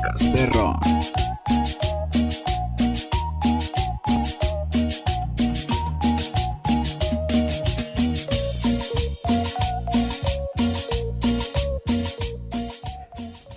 [0.00, 0.24] podcast.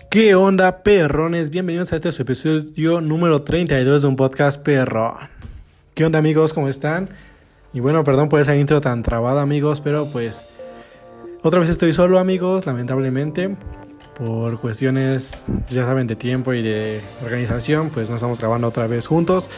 [0.10, 1.50] ¿Qué onda, perrones?
[1.50, 5.18] Bienvenidos a este su episodio número 32 de un podcast perro.
[5.96, 6.54] ¿Qué onda, amigos?
[6.54, 7.10] ¿Cómo están?
[7.74, 10.56] Y bueno, perdón por esa intro tan trabada, amigos, pero pues
[11.42, 13.56] otra vez estoy solo, amigos, lamentablemente.
[14.18, 19.08] Por cuestiones, ya saben, de tiempo y de organización, pues no estamos grabando otra vez
[19.08, 19.50] juntos.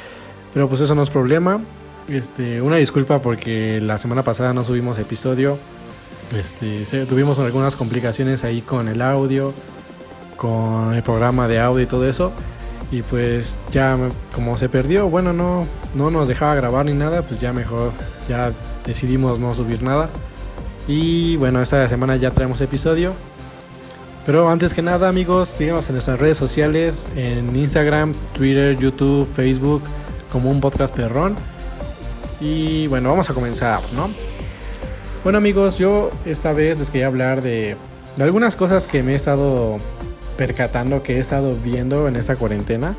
[0.54, 1.60] Pero pues eso no es problema.
[2.08, 5.58] Este, una disculpa porque la semana pasada no subimos episodio.
[6.36, 9.54] Este, tuvimos algunas complicaciones ahí con el audio
[10.36, 12.32] con el programa de audio y todo eso.
[12.92, 13.98] Y pues ya
[14.34, 17.92] como se perdió, bueno, no, no nos dejaba grabar ni nada, pues ya mejor,
[18.30, 18.52] ya
[18.86, 20.10] decidimos no subir nada.
[20.88, 23.14] Y bueno, esta semana ya traemos episodio.
[24.26, 29.84] Pero antes que nada, amigos, síganos en nuestras redes sociales, en Instagram, Twitter, YouTube, Facebook,
[30.32, 31.36] como un podcast perrón.
[32.42, 34.10] Y bueno, vamos a comenzar, ¿no?
[35.24, 37.76] Bueno amigos, yo esta vez les quería hablar de,
[38.18, 39.78] de algunas cosas que me he estado
[40.38, 42.96] percatando que he estado viendo en esta cuarentena.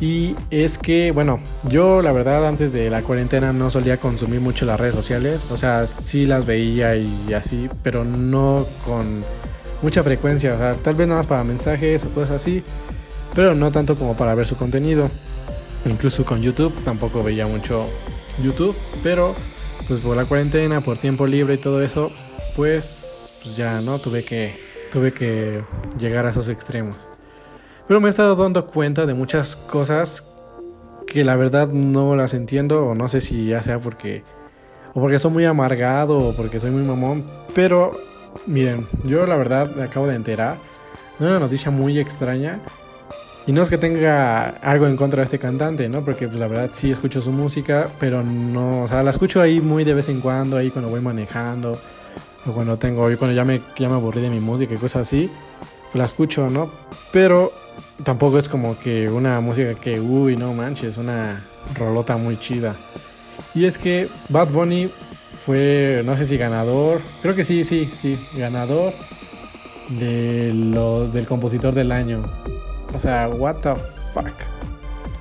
[0.00, 4.64] Y es que, bueno, yo la verdad antes de la cuarentena no solía consumir mucho
[4.64, 5.42] las redes sociales.
[5.50, 9.22] O sea, sí las veía y así, pero no con
[9.82, 10.54] mucha frecuencia.
[10.54, 12.62] O sea, tal vez nada más para mensajes o cosas así,
[13.34, 15.10] pero no tanto como para ver su contenido.
[15.86, 17.86] Incluso con YouTube tampoco veía mucho
[18.42, 19.34] YouTube, pero
[19.88, 22.10] pues por la cuarentena, por tiempo libre y todo eso,
[22.54, 25.64] pues, pues ya no tuve que tuve que
[25.98, 27.08] llegar a esos extremos.
[27.86, 30.24] Pero me he estado dando cuenta de muchas cosas
[31.06, 34.22] que la verdad no las entiendo o no sé si ya sea porque
[34.94, 38.09] o porque soy muy amargado o porque soy muy mamón, pero
[38.46, 40.56] miren, yo la verdad me acabo de enterar
[41.18, 42.58] de una noticia muy extraña
[43.46, 46.04] y no es que tenga algo en contra de este cantante, ¿no?
[46.04, 49.60] Porque pues la verdad sí escucho su música, pero no, o sea, la escucho ahí
[49.60, 51.78] muy de vez en cuando, ahí cuando voy manejando
[52.46, 55.30] o cuando tengo, cuando ya me, ya me aburrí de mi música y cosas así,
[55.94, 56.70] la escucho, ¿no?
[57.12, 57.52] Pero
[58.04, 61.42] tampoco es como que una música que, uy, no manches, una
[61.78, 62.74] rolota muy chida.
[63.54, 64.90] Y es que Bad Bunny
[65.44, 68.92] fue, no sé si ganador, creo que sí, sí, sí, ganador
[69.98, 72.22] de los, del compositor del año.
[72.94, 73.74] O sea, what the
[74.14, 74.32] fuck.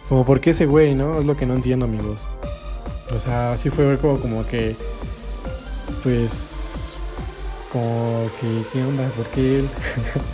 [0.08, 1.20] Como por qué ese güey, ¿no?
[1.20, 2.22] Es lo que no entiendo, amigos.
[3.16, 4.76] O sea, sí fue como, como que,
[6.04, 6.96] pues,
[7.72, 9.08] como que, ¿qué onda?
[9.16, 9.70] ¿Por qué él?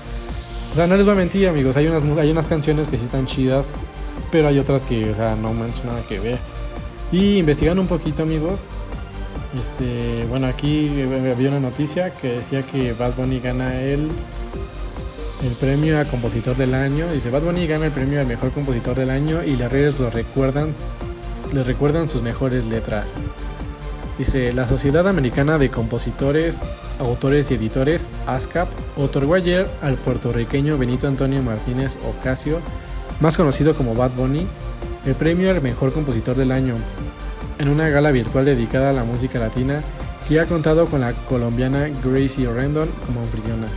[0.71, 1.77] o sea, no les voy a mentir, amigos.
[1.77, 3.67] Hay unas, hay unas canciones que sí están chidas,
[4.31, 6.39] pero hay otras que, o sea, no manches nada que ver.
[7.11, 8.61] Y investigando un poquito, amigos,
[9.59, 11.01] este, bueno, aquí
[11.31, 14.09] había una noticia que decía que Bad Bunny gana el,
[15.43, 17.11] el premio a compositor del año.
[17.11, 20.09] Dice, Bad Bunny gana el premio al mejor compositor del año y las redes lo
[20.09, 20.73] recuerdan,
[21.53, 23.05] le recuerdan sus mejores letras.
[24.17, 26.57] Dice, la Sociedad Americana de Compositores,
[26.99, 32.59] Autores y Editores, ASCAP, otorgó ayer al puertorriqueño Benito Antonio Martínez Ocasio,
[33.19, 34.47] más conocido como Bad Bunny,
[35.05, 36.75] el premio al mejor compositor del año,
[37.59, 39.81] en una gala virtual dedicada a la música latina
[40.27, 43.67] que ha contado con la colombiana Gracie Rendon como anfitriona.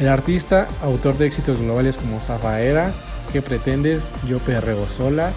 [0.00, 2.92] El artista, autor de éxitos globales como Zafaera,
[3.32, 4.02] ¿Qué pretendes?
[4.28, 5.32] Yo perreo sola,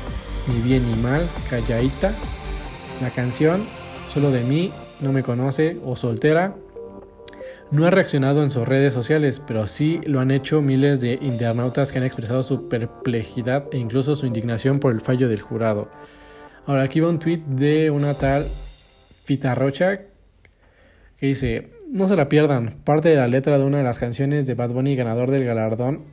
[0.47, 2.13] Ni bien ni mal, Calladita,
[3.01, 3.61] la canción
[4.09, 6.55] solo de mí, no me conoce o soltera.
[7.71, 11.91] No ha reaccionado en sus redes sociales, pero sí lo han hecho miles de internautas
[11.91, 15.89] que han expresado su perplejidad e incluso su indignación por el fallo del jurado.
[16.69, 18.45] Ahora aquí va un tweet de una tal
[19.23, 20.01] Fitarrocha
[21.17, 24.45] que dice, no se la pierdan, parte de la letra de una de las canciones
[24.45, 26.03] de Bad Bunny ganador del galardón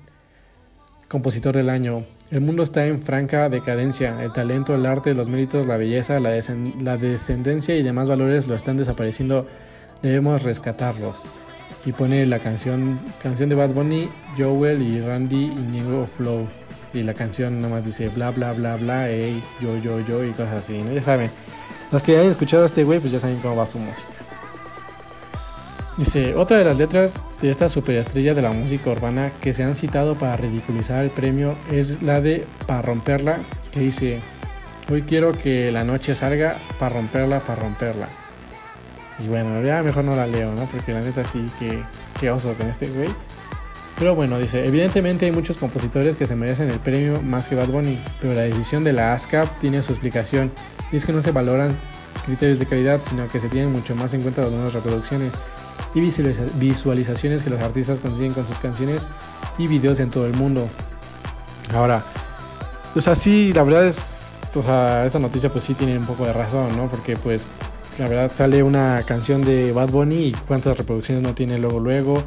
[1.08, 2.04] compositor del año.
[2.30, 4.22] El mundo está en franca decadencia.
[4.24, 8.78] El talento, el arte, los méritos, la belleza, la, descendencia y demás valores lo están
[8.78, 9.46] desapareciendo.
[10.00, 11.22] Debemos rescatarlos.
[11.86, 15.82] Y pone la canción, canción de Bad Bunny, Joel y Randy y
[16.16, 16.48] Flow.
[16.92, 20.64] Y la canción nomás dice bla bla bla bla, hey, yo, yo, yo y cosas
[20.64, 20.78] así.
[20.92, 21.30] Ya saben.
[21.92, 24.08] Los que hayan escuchado a este güey, pues ya saben cómo va su música.
[25.96, 29.76] Dice, otra de las letras de esta superestrella de la música urbana que se han
[29.76, 33.38] citado para ridiculizar el premio es la de Para romperla,
[33.70, 34.20] que dice,
[34.90, 38.25] hoy quiero que la noche salga para romperla, para romperla.
[39.18, 40.66] Y bueno, ya mejor no la leo, ¿no?
[40.66, 41.82] Porque la neta sí que,
[42.20, 43.08] que oso con este güey.
[43.98, 47.68] Pero bueno, dice, evidentemente hay muchos compositores que se merecen el premio más que Bad
[47.68, 50.52] Bunny, pero la decisión de la ASCAP tiene su explicación,
[50.92, 51.74] y es que no se valoran
[52.26, 55.32] criterios de calidad, sino que se tienen mucho más en cuenta las nuevas reproducciones
[55.94, 59.08] y visualizaciones que los artistas consiguen con sus canciones
[59.56, 60.68] y videos en todo el mundo.
[61.74, 62.04] Ahora,
[62.94, 66.26] o sea, sí, la verdad es, o sea, esa noticia pues sí tiene un poco
[66.26, 66.90] de razón, ¿no?
[66.90, 67.46] Porque pues
[67.98, 72.22] la verdad sale una canción de Bad Bunny y cuántas reproducciones no tiene luego luego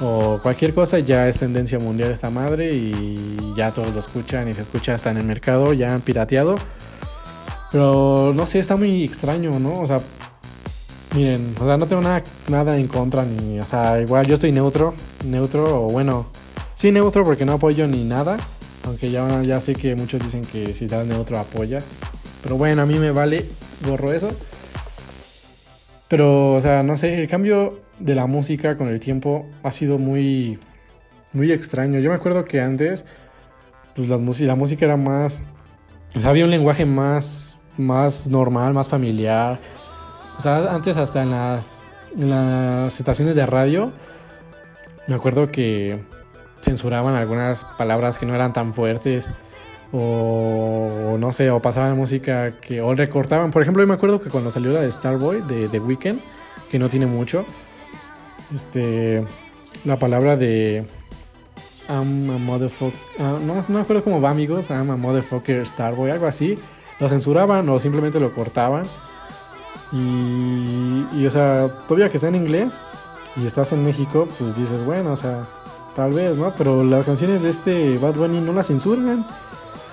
[0.00, 4.54] o cualquier cosa ya es tendencia mundial esta madre y ya todos lo escuchan y
[4.54, 6.56] se escucha hasta en el mercado ya han pirateado.
[7.70, 9.80] Pero no sé, está muy extraño, ¿no?
[9.80, 9.98] O sea,
[11.14, 14.52] miren, o sea, no tengo nada, nada en contra ni, o sea, igual yo estoy
[14.52, 16.26] neutro, neutro o bueno,
[16.74, 18.38] sí neutro porque no apoyo ni nada,
[18.86, 21.84] aunque ya, ya sé que muchos dicen que si estás neutro apoyas.
[22.42, 23.44] Pero bueno, a mí me vale,
[23.86, 24.30] borro eso.
[26.10, 29.96] Pero, o sea, no sé, el cambio de la música con el tiempo ha sido
[29.96, 30.58] muy,
[31.32, 32.00] muy extraño.
[32.00, 33.04] Yo me acuerdo que antes,
[33.94, 35.40] pues la, la música era más,
[36.16, 39.60] o sea, había un lenguaje más, más normal, más familiar.
[40.36, 41.78] O sea, antes hasta en las,
[42.18, 43.92] en las estaciones de radio,
[45.06, 46.00] me acuerdo que
[46.60, 49.30] censuraban algunas palabras que no eran tan fuertes
[49.92, 53.50] o no sé, o pasaban música que o recortaban.
[53.50, 56.20] Por ejemplo, yo me acuerdo que cuando salió la de Starboy de The Weeknd,
[56.70, 57.44] que no tiene mucho,
[58.54, 59.24] este
[59.84, 60.84] la palabra de
[61.88, 66.26] I'm a motherfucker, ah, no, me acuerdo cómo va, amigos, I'm a motherfucker Starboy, algo
[66.26, 66.56] así,
[67.00, 68.84] lo censuraban o simplemente lo cortaban.
[69.92, 72.92] Y, y, o sea, todavía que está en inglés
[73.36, 75.48] y estás en México, pues dices, bueno, o sea,
[75.96, 76.52] tal vez, ¿no?
[76.56, 79.26] Pero las canciones de este Bad Bunny no las censuran.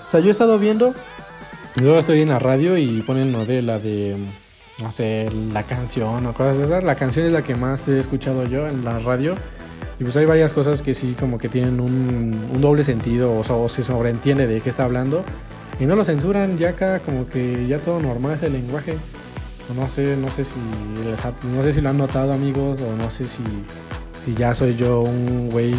[0.08, 0.94] O sea, yo he estado viendo,
[1.82, 3.46] yo estoy en la radio y ponen ¿no?
[3.46, 4.16] de la de,
[4.80, 6.84] no sé, la canción o cosas de esas.
[6.84, 9.36] La canción es la que más he escuchado yo en la radio.
[10.00, 13.84] Y pues hay varias cosas que sí como que tienen un, doble sentido o, se
[13.84, 15.24] sobreentiende de qué está hablando.
[15.80, 18.98] Y no lo censuran, ya acá como que ya todo normal es el lenguaje.
[19.76, 20.56] No sé, no sé si
[21.54, 23.44] no sé si lo han notado amigos o no sé si,
[24.24, 25.76] si ya soy yo un güey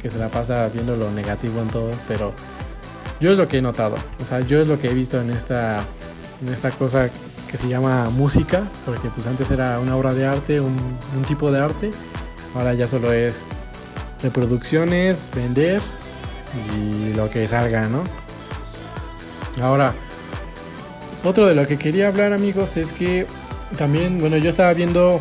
[0.00, 2.32] que se la pasa viendo lo negativo en todo, pero
[3.20, 5.30] yo es lo que he notado, o sea, yo es lo que he visto en
[5.30, 5.82] esta,
[6.42, 7.08] en esta cosa
[7.50, 10.76] que se llama música, porque pues antes era una obra de arte, un,
[11.26, 11.90] tipo de arte,
[12.54, 13.44] ahora ya solo es
[14.22, 15.80] reproducciones, vender
[16.76, 18.02] y lo que salga, ¿no?
[19.62, 19.94] Ahora,
[21.24, 23.26] otro de lo que quería hablar amigos es que
[23.78, 25.20] también, bueno, yo estaba viendo,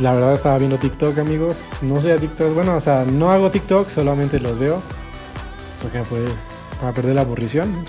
[0.00, 3.88] la verdad estaba viendo TikTok amigos, no sé TikTok, bueno, o sea, no hago TikTok,
[3.88, 4.82] solamente los veo,
[5.82, 6.32] porque pues
[6.80, 7.84] para perder la aburrición.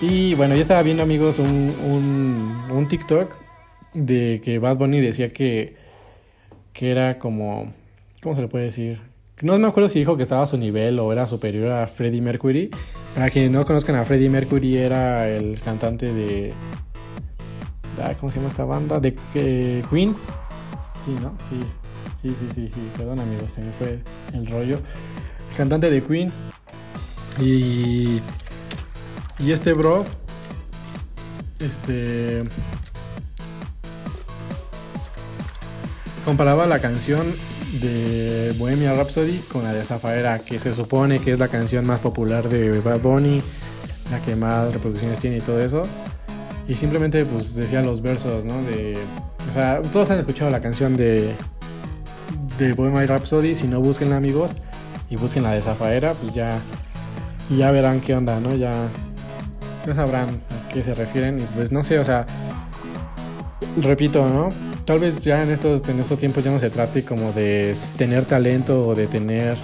[0.00, 1.74] y bueno, yo estaba viendo, amigos, un,
[2.70, 3.32] un, TikTok
[3.94, 5.76] de que Bad Bunny decía que,
[6.72, 7.72] que era como.
[8.22, 9.00] ¿Cómo se le puede decir?
[9.40, 12.20] No me acuerdo si dijo que estaba a su nivel o era superior a Freddie
[12.20, 12.70] Mercury.
[13.14, 16.52] Para quienes no conozcan a Freddie Mercury, era el cantante de.
[18.18, 18.98] ¿Cómo se llama esta banda?
[19.00, 19.14] De
[19.90, 20.14] Queen.
[21.04, 21.36] Sí, ¿no?
[21.40, 21.60] Sí.
[22.20, 22.80] Sí, sí, sí, sí.
[22.96, 23.98] Perdón, amigos, se me fue
[24.32, 24.76] el rollo.
[25.50, 26.32] El cantante de Queen
[27.40, 28.20] y,
[29.38, 30.04] y este bro,
[31.58, 32.44] este,
[36.24, 37.32] comparaba la canción
[37.80, 42.00] de Bohemia Rhapsody con la de Zafaera, que se supone que es la canción más
[42.00, 43.42] popular de Bad Bunny,
[44.10, 45.82] la que más reproducciones tiene y todo eso.
[46.68, 48.62] Y simplemente pues decía los versos, ¿no?
[48.64, 48.96] De,
[49.48, 51.32] o sea, todos han escuchado la canción de,
[52.58, 54.52] de Bohemia Rhapsody, si no busquen amigos
[55.10, 56.60] y busquen la de Zafaera, pues ya
[57.52, 58.54] y ya verán qué onda, ¿no?
[58.54, 58.72] Ya,
[59.86, 61.38] ya sabrán a qué se refieren.
[61.54, 62.26] Pues no sé, o sea,
[63.80, 64.48] repito, ¿no?
[64.84, 68.24] Tal vez ya en estos, en estos tiempos ya no se trate como de tener
[68.24, 69.56] talento o de tener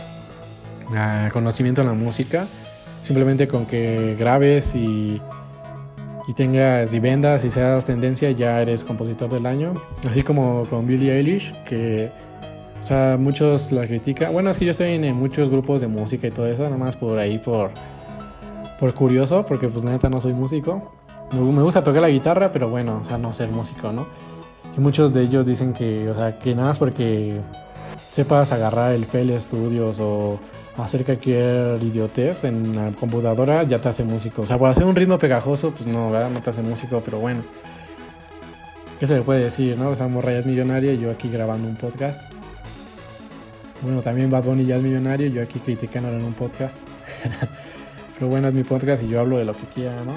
[0.94, 2.48] ah, conocimiento en la música.
[3.02, 5.20] Simplemente con que grabes y,
[6.28, 9.74] y tengas y vendas y seas tendencia, ya eres compositor del año.
[10.06, 12.10] Así como con Billie Eilish, que
[12.88, 14.32] o sea, muchos la critican.
[14.32, 16.96] Bueno, es que yo estoy en, muchos grupos de música y todo eso, nada más
[16.96, 17.70] por ahí, por,
[18.80, 20.94] por curioso, porque pues neta no soy músico.
[21.30, 24.06] Me gusta tocar la guitarra, pero bueno, o sea, no ser músico, ¿no?
[24.74, 27.38] Y muchos de ellos dicen que, o sea, que nada más porque
[27.98, 30.38] sepas agarrar el FL Studios o
[30.78, 34.40] hacer cualquier idiotez en la computadora, ya te hace músico.
[34.40, 36.30] O sea, por hacer un ritmo pegajoso, pues no, ¿verdad?
[36.30, 37.42] No te hace músico, pero bueno.
[38.98, 39.90] ¿Qué se le puede decir, no?
[39.90, 42.32] O sea, Morraya es millonaria y yo aquí grabando un podcast.
[43.82, 46.76] Bueno, también Bad Bunny ya es millonario, yo aquí criticándolo en un podcast.
[48.14, 50.16] Pero bueno, es mi podcast y yo hablo de lo que quiera, ¿no?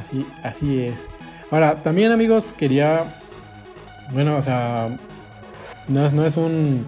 [0.00, 1.06] Así, así es.
[1.50, 3.04] Ahora, también amigos, quería...
[4.12, 4.88] Bueno, o sea,
[5.88, 6.86] no, no es un...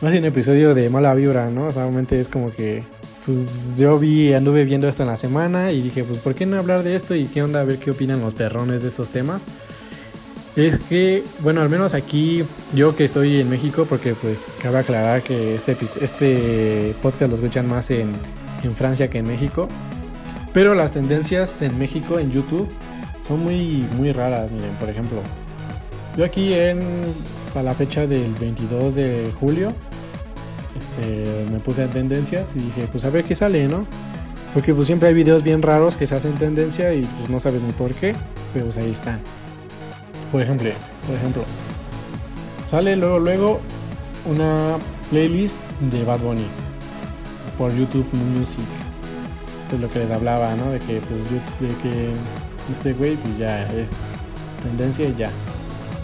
[0.00, 1.70] No es un episodio de mala vibra, ¿no?
[1.72, 2.84] Solamente es como que...
[3.26, 6.58] Pues yo vi, anduve viendo esto en la semana y dije, pues ¿por qué no
[6.58, 7.60] hablar de esto y qué onda?
[7.60, 9.44] A ver qué opinan los perrones de esos temas
[10.66, 15.22] es que, bueno, al menos aquí, yo que estoy en México, porque pues cabe aclarar
[15.22, 18.10] que este, este podcast lo escuchan más en,
[18.62, 19.68] en Francia que en México.
[20.52, 22.68] Pero las tendencias en México, en YouTube,
[23.28, 24.50] son muy, muy raras.
[24.50, 25.22] Miren, por ejemplo,
[26.16, 26.80] yo aquí en,
[27.54, 29.72] a la fecha del 22 de julio,
[30.76, 33.86] este, me puse en tendencias y dije, pues a ver qué sale, ¿no?
[34.52, 37.62] Porque pues siempre hay videos bien raros que se hacen tendencia y pues no sabes
[37.62, 38.14] ni por qué,
[38.52, 39.20] pero pues ahí están.
[40.32, 40.70] Por ejemplo,
[41.06, 41.42] por ejemplo,
[42.70, 43.60] sale luego luego
[44.26, 44.76] una
[45.10, 45.56] playlist
[45.90, 46.46] de Bad Bunny
[47.58, 48.64] por YouTube Music.
[49.72, 50.70] Es lo que les hablaba, ¿no?
[50.70, 52.12] De que pues de que
[52.72, 53.90] este güey pues ya es
[54.62, 55.30] tendencia y ya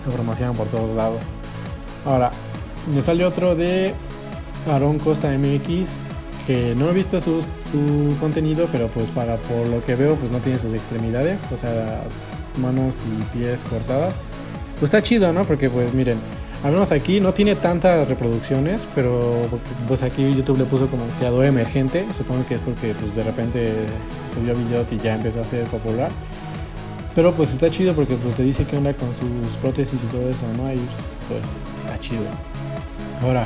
[0.05, 1.21] se promocionan por todos lados.
[2.05, 2.31] Ahora,
[2.93, 3.95] me sale otro de
[4.71, 5.89] Aaron Costa MX
[6.47, 10.31] que no he visto su, su contenido, pero pues para por lo que veo pues
[10.31, 12.03] no tiene sus extremidades, o sea,
[12.59, 14.15] manos y pies cortadas.
[14.79, 15.45] Pues está chido, ¿no?
[15.45, 16.19] Porque pues miren,
[16.65, 19.21] al menos aquí no tiene tantas reproducciones, pero
[19.89, 23.73] pues aquí YouTube le puso como creador emergente, supongo que es porque pues de repente
[24.35, 26.11] subió videos y ya empezó a ser popular.
[27.15, 30.29] Pero pues está chido porque pues te dice que onda con sus prótesis y todo
[30.29, 30.73] eso, ¿no?
[30.73, 30.77] Y
[31.29, 31.43] pues
[31.85, 32.25] está chido.
[33.23, 33.45] Ahora,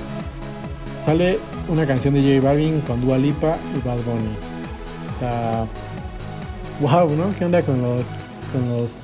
[1.04, 1.38] sale
[1.68, 4.34] una canción de J Balvin con Dua Lipa y Bad Bunny.
[5.14, 5.66] O sea,
[6.80, 7.32] wow, ¿no?
[7.38, 8.02] ¿Qué onda con los
[8.52, 8.94] con los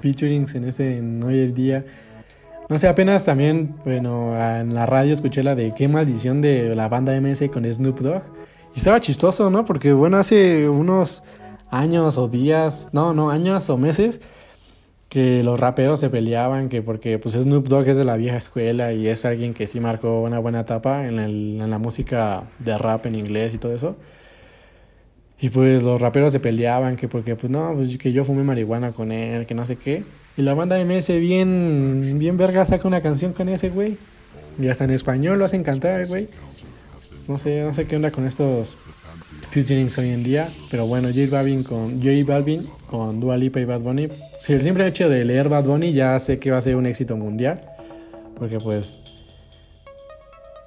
[0.00, 1.84] featurings en ese en hoy el día?
[2.68, 6.88] No sé, apenas también, bueno, en la radio escuché la de qué maldición de la
[6.88, 8.22] banda MS con Snoop Dogg.
[8.74, 9.64] Y estaba chistoso, ¿no?
[9.64, 11.22] Porque bueno, hace unos
[11.70, 14.20] años o días, no, no, años o meses
[15.08, 18.94] que los raperos se peleaban, que porque pues Snoop Dogg es de la vieja escuela
[18.94, 23.04] y es alguien que sí marcó una buena etapa en, en la música de rap
[23.04, 23.96] en inglés y todo eso.
[25.42, 28.92] Y pues los raperos se peleaban, que porque pues no, pues que yo fumé marihuana
[28.92, 30.04] con él, que no sé qué.
[30.36, 33.98] Y la banda MS bien, bien verga saca una canción con ese güey.
[34.56, 36.28] Y hasta en español lo hacen cantar, güey.
[37.26, 38.76] No sé, no sé qué onda con estos
[39.50, 40.48] futurings hoy en día.
[40.70, 44.06] Pero bueno, J Balvin con, J Balvin con Dua Lipa y Bad Bunny.
[44.42, 46.86] Si el simple hecho de leer Bad Bunny ya sé que va a ser un
[46.86, 47.62] éxito mundial.
[48.38, 48.96] Porque pues...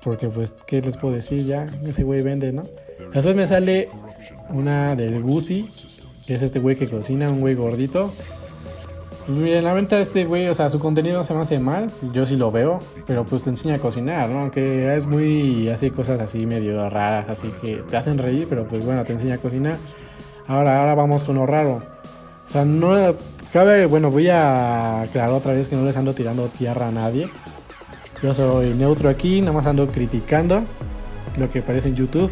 [0.03, 1.65] Porque pues, ¿qué les puedo decir ya?
[1.87, 2.63] Ese güey vende, ¿no?
[3.13, 3.89] Después me sale
[4.49, 5.67] una del Gucci,
[6.25, 8.11] que es este güey que cocina, un güey gordito.
[9.25, 11.89] Pues miren, la venta de este güey, o sea, su contenido se me hace mal,
[12.13, 14.41] yo sí lo veo, pero pues te enseña a cocinar, ¿no?
[14.41, 18.85] Aunque es muy, hace cosas así medio raras, así que te hacen reír, pero pues
[18.85, 19.77] bueno, te enseña a cocinar.
[20.47, 21.81] Ahora, ahora vamos con lo raro.
[22.45, 23.15] O sea, no
[23.51, 27.27] cabe, bueno, voy a aclarar otra vez que no les ando tirando tierra a nadie.
[28.21, 30.61] Yo soy neutro aquí, nada más ando criticando
[31.37, 32.31] lo que aparece en YouTube.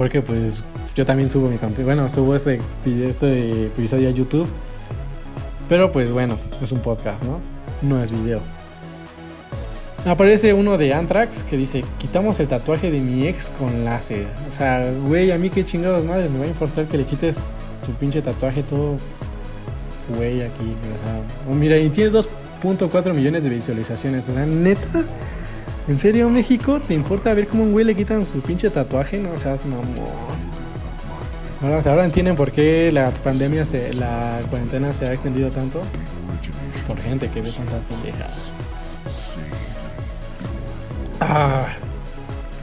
[0.00, 0.62] Porque pues
[0.94, 1.84] yo también subo mi contenido.
[1.84, 4.48] Bueno, subo este, este episodio a YouTube.
[5.68, 7.38] Pero pues bueno, es un podcast, ¿no?
[7.82, 8.40] No es video.
[10.06, 14.26] Aparece uno de Anthrax que dice, quitamos el tatuaje de mi ex con láser.
[14.48, 17.36] O sea, güey, a mí qué chingados madres, me va a importar que le quites
[17.84, 18.96] tu pinche tatuaje todo,
[20.16, 20.74] güey, aquí.
[20.94, 24.26] O sea, mira, y tiene 2.4 millones de visualizaciones.
[24.30, 25.04] O sea, neta,
[25.90, 26.80] ¿en serio México?
[26.80, 29.18] ¿Te importa ver cómo un güey le quitan su pinche tatuaje?
[29.18, 29.88] No, o sea, es mamón.
[31.60, 35.82] Ahora, ahora entienden por qué la pandemia, se, la cuarentena se ha extendido tanto.
[36.86, 38.28] Por gente que ve tanta pendeja.
[41.20, 41.66] Ah,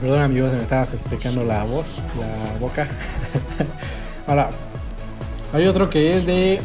[0.00, 2.88] perdón amigos, me estaba secando la voz, la boca.
[4.26, 4.50] Ahora,
[5.52, 6.60] hay otro que es de,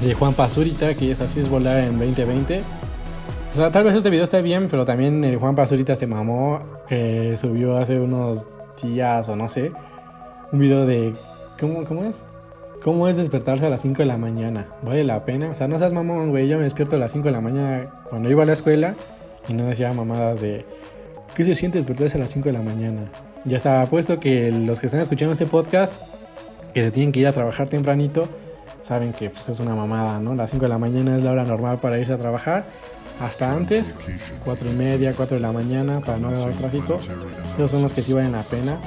[0.00, 2.62] de Juan Pazurita, que es así es volar en 2020.
[3.52, 6.60] O sea, tal vez este video esté bien, pero también el Juan Pazurita se mamó,
[6.88, 8.46] que subió hace unos
[8.82, 9.72] días o no sé,
[10.52, 11.12] un video de
[11.60, 12.22] ¿Cómo, ¿Cómo es?
[12.82, 14.68] ¿Cómo es despertarse a las 5 de la mañana?
[14.80, 15.50] ¿Vale la pena?
[15.50, 16.48] O sea, no seas mamón, güey.
[16.48, 18.94] Yo me despierto a las 5 de la mañana cuando iba a la escuela
[19.46, 20.64] y no decía mamadas de
[21.36, 23.02] ¿qué se siente despertarse a las 5 de la mañana?
[23.44, 25.94] Ya estaba puesto que los que están escuchando este podcast,
[26.72, 28.28] que se tienen que ir a trabajar tempranito,
[28.80, 30.34] saben que pues, es una mamada, ¿no?
[30.34, 32.64] Las 5 de la mañana es la hora normal para irse a trabajar.
[33.20, 33.94] Hasta antes,
[34.44, 36.98] 4 y media, 4 de la mañana, para no haber tráfico.
[37.54, 38.78] Esos son los que sí valen la pena.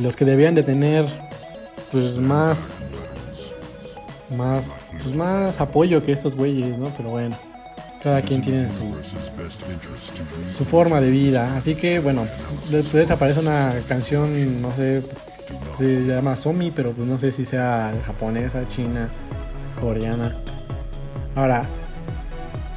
[0.00, 1.06] Los que debían de tener
[1.92, 2.74] pues más
[4.36, 6.88] más pues más apoyo que estos güeyes, ¿no?
[6.96, 7.36] Pero bueno,
[8.02, 8.94] cada quien tiene su
[10.56, 12.26] su forma de vida, así que bueno,
[12.70, 15.02] después aparece una canción, no sé,
[15.78, 19.08] se llama Somi, pero pues no sé si sea japonesa, china,
[19.80, 20.34] coreana.
[21.34, 21.66] Ahora,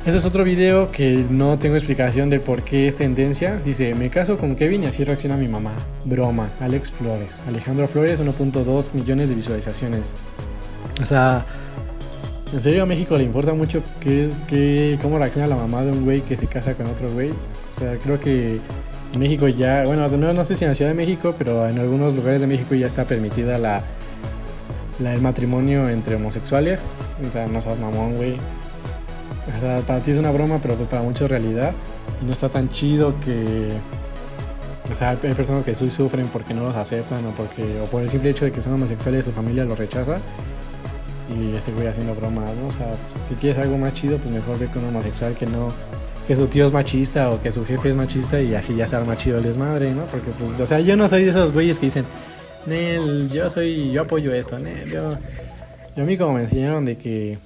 [0.09, 3.61] este es otro video que no tengo explicación de por qué es tendencia.
[3.63, 5.73] Dice, me caso con Kevin y así reacciona mi mamá.
[6.03, 7.39] Broma, Alex Flores.
[7.47, 10.01] Alejandro Flores, 1.2 millones de visualizaciones.
[10.99, 11.45] O sea,
[12.51, 15.91] en serio a México le importa mucho qué es, qué, cómo reacciona la mamá de
[15.91, 17.29] un güey que se casa con otro güey.
[17.29, 18.59] O sea, creo que
[19.15, 22.15] México ya, bueno, no, no sé si en la Ciudad de México, pero en algunos
[22.15, 23.83] lugares de México ya está permitida la
[24.99, 26.79] el matrimonio entre homosexuales.
[27.27, 28.37] O sea, no seas mamón, güey.
[29.55, 31.73] O sea, para ti es una broma, pero para muchos realidad.
[32.21, 33.69] Y no está tan chido que.
[34.91, 38.09] O sea, hay personas que sufren porque no los aceptan o porque o por el
[38.09, 40.17] simple hecho de que son homosexuales y su familia los rechaza.
[41.29, 42.67] Y este güey haciendo bromas, ¿no?
[42.67, 42.91] O sea,
[43.27, 45.69] si quieres algo más chido, pues mejor ve con un homosexual que no
[46.29, 48.95] que su tío es machista o que su jefe es machista y así ya se
[48.95, 50.03] arma chido el desmadre, ¿no?
[50.05, 52.05] Porque pues, o sea, yo no soy de esos güeyes que dicen,
[52.67, 55.09] Nel, yo soy, yo apoyo esto, Nel, yo,
[55.95, 57.39] yo a mí como me enseñaron de que,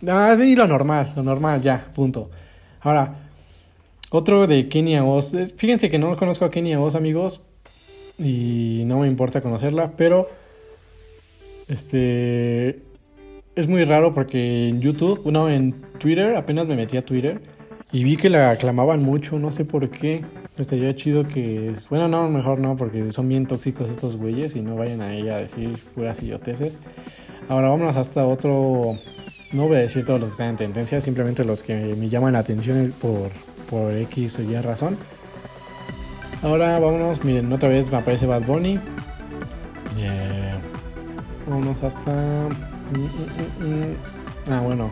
[0.00, 2.30] no, es lo normal, lo normal, ya, punto.
[2.80, 3.16] Ahora,
[4.10, 7.40] otro de Kenia Oz, fíjense que no conozco a Kenia Oz, amigos,
[8.18, 10.28] y no me importa conocerla, pero,
[11.68, 12.82] este,
[13.54, 17.40] es muy raro porque en YouTube, no, en Twitter, apenas me metí a Twitter,
[17.90, 20.22] y vi que la aclamaban mucho, no sé por qué.
[20.58, 21.72] Estaría chido que.
[21.88, 25.36] Bueno, no, mejor no, porque son bien tóxicos estos güeyes y no vayan a ella
[25.36, 26.78] a decir fueras idioteces.
[27.48, 28.98] Ahora vámonos hasta otro.
[29.52, 32.34] No voy a decir todos los que están en tendencia, simplemente los que me llaman
[32.34, 33.30] la atención por,
[33.70, 34.96] por X o Y razón.
[36.42, 38.78] Ahora vámonos, miren, otra vez me aparece Bad Bunny.
[39.96, 40.60] Yeah.
[41.46, 42.12] Vámonos hasta.
[42.12, 44.90] Mm, mm, mm, ah, bueno,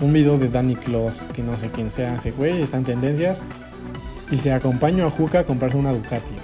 [0.00, 3.42] un video de Danny Claus, que no sé quién sea ese güey, está en tendencias.
[4.30, 6.36] Y se acompañó a Juca a comprarse una Ducati.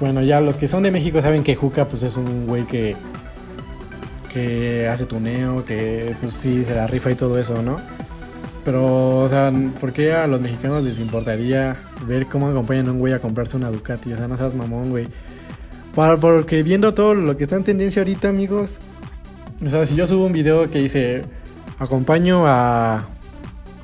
[0.00, 2.96] Bueno, ya los que son de México saben que Juca pues es un güey que
[4.32, 7.76] que hace tuneo, que pues sí se la rifa y todo eso, ¿no?
[8.64, 12.98] Pero, o sea, ¿por qué a los mexicanos les importaría ver cómo acompañan a un
[12.98, 14.12] güey a comprarse una Ducati?
[14.12, 15.08] O sea, no seas mamón, güey.
[15.94, 18.78] Porque viendo todo lo que está en tendencia ahorita, amigos,
[19.64, 21.22] o sea, si yo subo un video que dice
[21.80, 23.06] Acompaño a,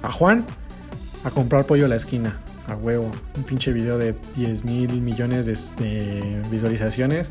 [0.02, 0.44] a Juan
[1.24, 2.38] a comprar pollo a la esquina,
[2.68, 3.10] a huevo.
[3.36, 7.30] Un pinche video de 10 mil millones de, visualizaciones.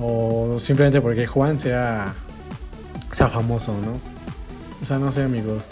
[0.00, 2.14] O simplemente porque Juan sea,
[3.12, 4.00] sea famoso, ¿no?
[4.82, 5.64] O sea, no sé, amigos.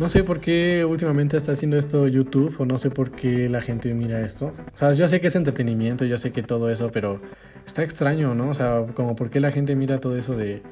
[0.00, 3.60] No sé por qué últimamente está haciendo esto YouTube o no sé por qué la
[3.60, 4.52] gente mira esto.
[4.74, 7.20] O sea, yo sé que es entretenimiento, yo sé que todo eso, pero
[7.66, 8.48] está extraño, ¿no?
[8.48, 10.62] O sea, como por qué la gente mira todo eso de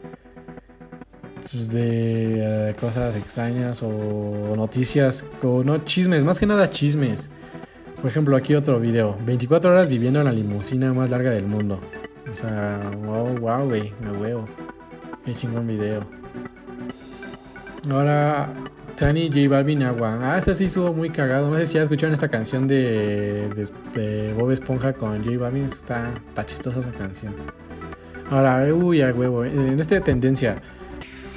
[1.52, 7.30] pues, de eh, cosas extrañas o noticias, o no chismes, más que nada chismes.
[7.96, 9.16] Por ejemplo, aquí otro video.
[9.26, 11.80] 24 horas viviendo en la limusina más larga del mundo.
[12.32, 14.46] O sea, wow, wow, güey, me huevo.
[15.24, 16.00] Qué chingón video.
[17.90, 18.48] Ahora,
[18.96, 20.18] Tani J Balvin Agua.
[20.22, 21.50] Ah, este sí estuvo muy cagado.
[21.50, 23.48] No sé si ya escucharon esta canción de,
[23.94, 25.64] de, Bob Esponja con J Balvin.
[25.64, 27.34] Está, está chistosa esa canción.
[28.30, 29.44] Ahora, uy, a huevo.
[29.44, 30.60] En esta tendencia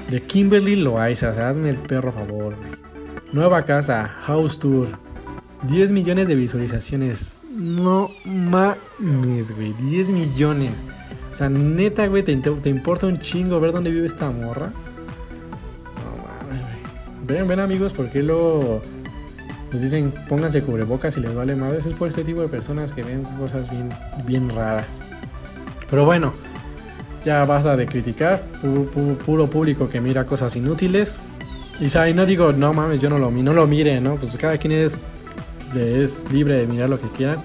[0.10, 2.56] de Kimberly Loaiza, o sea, hazme el perro favor.
[3.32, 4.90] Nueva casa, House Tour.
[5.64, 7.41] 10 millones de visualizaciones.
[7.56, 9.74] No mames, güey.
[9.74, 10.72] 10 millones.
[11.32, 12.32] O sea, neta, güey, ¿te,
[12.70, 14.72] importa un chingo ver dónde vive esta morra?
[15.96, 17.38] No mames, güey.
[17.40, 18.82] Ven, ven, amigos, porque luego
[19.72, 21.80] nos dicen pónganse cubrebocas y les vale madre.
[21.80, 23.90] Eso es por ese tipo de personas que ven cosas bien,
[24.26, 25.02] bien raras.
[25.90, 26.34] Pero bueno,
[27.26, 28.42] ya basta de criticar,
[29.26, 31.20] puro, público que mira cosas inútiles.
[31.80, 34.16] Y, ya, y no digo, no mames, yo no lo, no lo mire, ¿no?
[34.16, 35.04] Pues cada quien es,
[35.76, 37.38] es libre de mirar lo que quieran.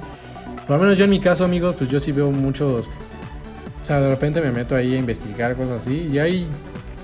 [0.67, 2.87] Por lo menos yo en mi caso, amigos, pues yo sí veo muchos...
[3.83, 6.09] O sea, de repente me meto ahí a investigar cosas así.
[6.11, 6.49] Y hay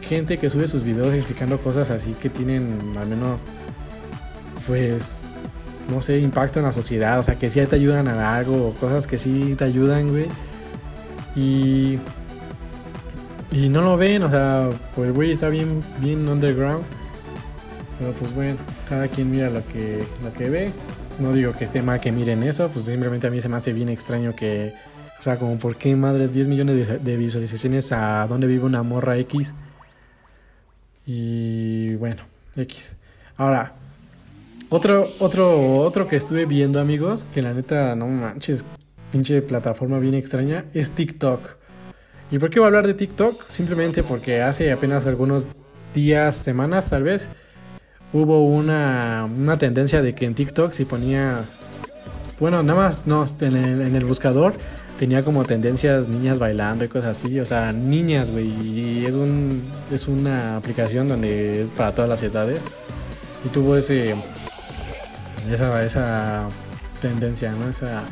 [0.09, 3.43] gente que sube sus videos explicando cosas así que tienen al menos,
[4.67, 5.23] pues,
[5.89, 7.21] no sé, impacto en la sociedad.
[7.21, 10.27] O sea, que sí te ayudan a algo, cosas que sí te ayudan, güey.
[11.37, 11.99] Y
[13.53, 16.83] y no lo ven, o sea, pues güey está bien, bien underground.
[17.99, 18.57] Pero pues bueno,
[18.89, 20.71] cada quien mira lo que, lo que ve.
[21.23, 23.73] No digo que esté mal que miren eso, pues simplemente a mí se me hace
[23.73, 24.75] bien extraño que,
[25.21, 29.17] o sea, como por qué madres 10 millones de, visualizaciones a dónde vive una morra
[29.19, 29.55] X.
[31.07, 32.23] Y bueno,
[32.57, 32.97] X.
[33.37, 33.73] Ahora,
[34.69, 38.65] otro, otro, otro que estuve viendo, amigos, que la neta, no manches,
[39.13, 41.41] pinche plataforma bien extraña, es TikTok.
[42.33, 43.45] ¿Y por qué voy a hablar de TikTok?
[43.49, 45.47] Simplemente porque hace apenas algunos
[45.95, 47.31] días, semanas tal vez,
[48.13, 51.45] hubo una, tendencia de que en TikTok si ponía...
[52.39, 54.55] Bueno, nada más, no, en el, buscador
[54.99, 59.63] tenía como tendencias niñas bailando y cosas así, o sea, niñas, güey, y es, un,
[59.93, 62.61] es una aplicación donde es para todas las edades.
[63.45, 64.15] Y tuvo ese,
[65.53, 66.49] esa, esa
[67.01, 67.69] tendencia, ¿no?
[67.69, 68.03] Esa,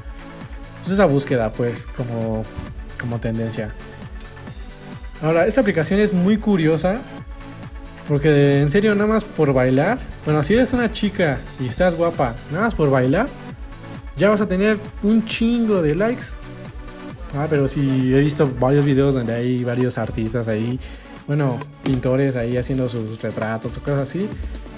[0.82, 2.44] pues esa búsqueda, pues, como,
[3.00, 3.72] como tendencia.
[5.22, 7.00] Ahora, esta aplicación es muy curiosa
[8.10, 9.96] Porque en serio, nada más por bailar.
[10.24, 13.28] Bueno, si eres una chica y estás guapa, nada más por bailar,
[14.16, 16.24] ya vas a tener un chingo de likes.
[17.36, 20.80] Ah, pero si he visto varios videos donde hay varios artistas ahí,
[21.28, 24.28] bueno, pintores ahí haciendo sus retratos o cosas así.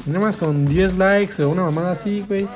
[0.04, 2.46] Nada más con 10 likes o una mamada así, güey.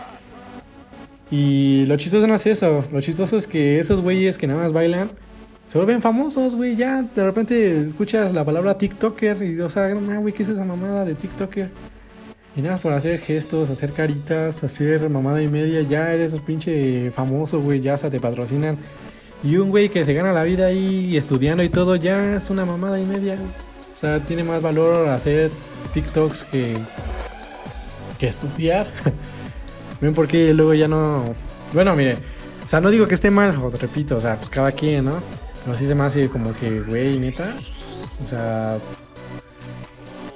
[1.30, 2.84] Y lo chistoso no es eso.
[2.92, 5.08] Lo chistoso es que esos güeyes que nada más bailan
[5.66, 6.76] se vuelven famosos, güey.
[6.76, 11.05] Ya de repente escuchas la palabra TikToker y, o sea, güey, ¿qué es esa mamada
[11.05, 11.70] de TikToker?
[12.57, 17.11] Y nada, por hacer gestos, hacer caritas, hacer mamada y media, ya eres un pinche
[17.11, 17.81] famoso, güey.
[17.81, 18.79] Ya se te patrocinan.
[19.42, 22.64] Y un güey que se gana la vida ahí estudiando y todo, ya es una
[22.64, 23.37] mamada y media.
[23.92, 25.50] O sea, tiene más valor hacer
[25.92, 26.76] TikToks que,
[28.18, 28.87] que estudiar.
[30.00, 31.35] Ven por qué luego ya no.
[31.72, 32.16] Bueno, mire.
[32.64, 35.22] O sea, no digo que esté mal, repito, o sea, pues cada quien, ¿no?
[35.66, 37.55] Pero sí se me hace como que, güey, neta.
[38.22, 38.79] O sea.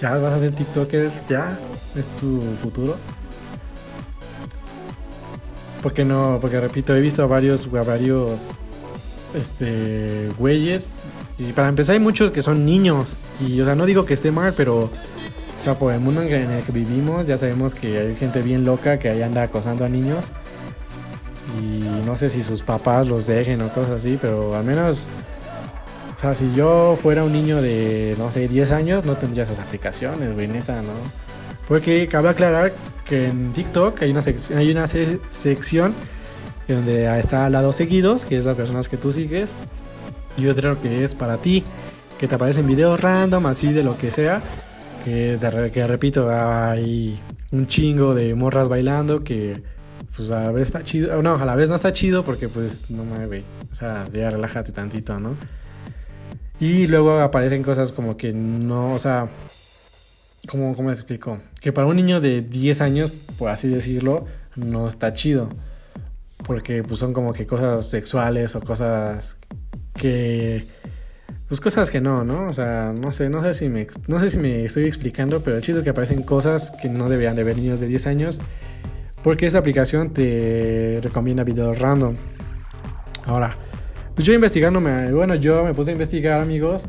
[0.00, 1.56] Ya vas a ser TikToker, ya.
[1.94, 2.96] Es tu futuro.
[5.82, 8.40] Porque no, porque repito, he visto a varios, a varios
[9.34, 10.90] este güeyes.
[11.38, 13.14] Y para empezar hay muchos que son niños.
[13.40, 14.80] Y o sea, no digo que esté mal, pero
[15.60, 18.64] o sea, por el mundo en el que vivimos, ya sabemos que hay gente bien
[18.64, 20.32] loca que ahí anda acosando a niños.
[22.10, 25.06] No sé si sus papás los dejen o cosas así, pero al menos,
[26.16, 29.60] o sea, si yo fuera un niño de, no sé, 10 años, no tendría esas
[29.60, 30.92] aplicaciones, güey, neta, ¿no?
[31.68, 32.72] Porque cabe aclarar
[33.04, 34.22] que en TikTok hay una,
[34.56, 35.94] hay una sección
[36.66, 39.52] donde está al lado seguidos, que es las personas que tú sigues,
[40.36, 41.62] y otro que es para ti,
[42.18, 44.42] que te aparecen videos random, así de lo que sea,
[45.04, 45.38] que,
[45.72, 47.20] que repito, hay
[47.52, 49.62] un chingo de morras bailando que
[50.20, 52.90] pues a la vez está chido, no, a la vez no está chido porque pues
[52.90, 55.34] no me güey, o sea, ya relájate tantito, ¿no?
[56.60, 59.30] Y luego aparecen cosas como que no, o sea,
[60.46, 61.40] ¿cómo, cómo explico?
[61.62, 65.48] Que para un niño de 10 años, por así decirlo, no está chido.
[66.44, 69.38] Porque pues son como que cosas sexuales o cosas
[69.94, 70.66] que
[71.48, 72.48] pues cosas que no, ¿no?
[72.48, 75.56] O sea, no sé, no sé si me no sé si me estoy explicando, pero
[75.56, 78.40] el chiste es que aparecen cosas que no deberían de ver niños de 10 años
[79.22, 82.16] porque esa aplicación te recomienda videos random.
[83.24, 83.56] Ahora,
[84.14, 86.86] pues yo investigando, bueno, yo me puse a investigar, amigos,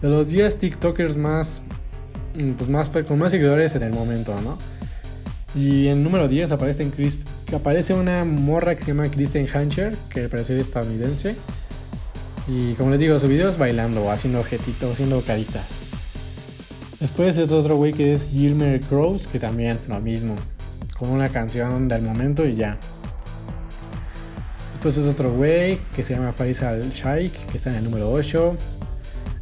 [0.00, 1.62] de los 10 TikTokers más,
[2.34, 4.58] mm, pues más, con más seguidores en el momento, ¿no?
[5.54, 6.92] Y en número 10 aparece, en
[7.54, 11.36] aparece una morra que se llama Kristen Hancher, que parece estadounidense.
[12.48, 15.64] Y como les digo, su video es bailando, haciendo objetitos, haciendo caritas.
[16.98, 20.34] Después es otro güey que es Gilmer Crows, que también lo mismo
[20.98, 22.76] con una canción del momento y ya.
[24.72, 28.56] Después es otro güey que se llama Faisal Shaikh, que está en el número 8.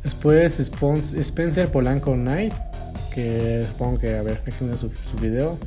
[0.05, 2.53] Después Spencer Polanco Knight,
[3.13, 5.59] que supongo que, a ver, déjenme su, su video.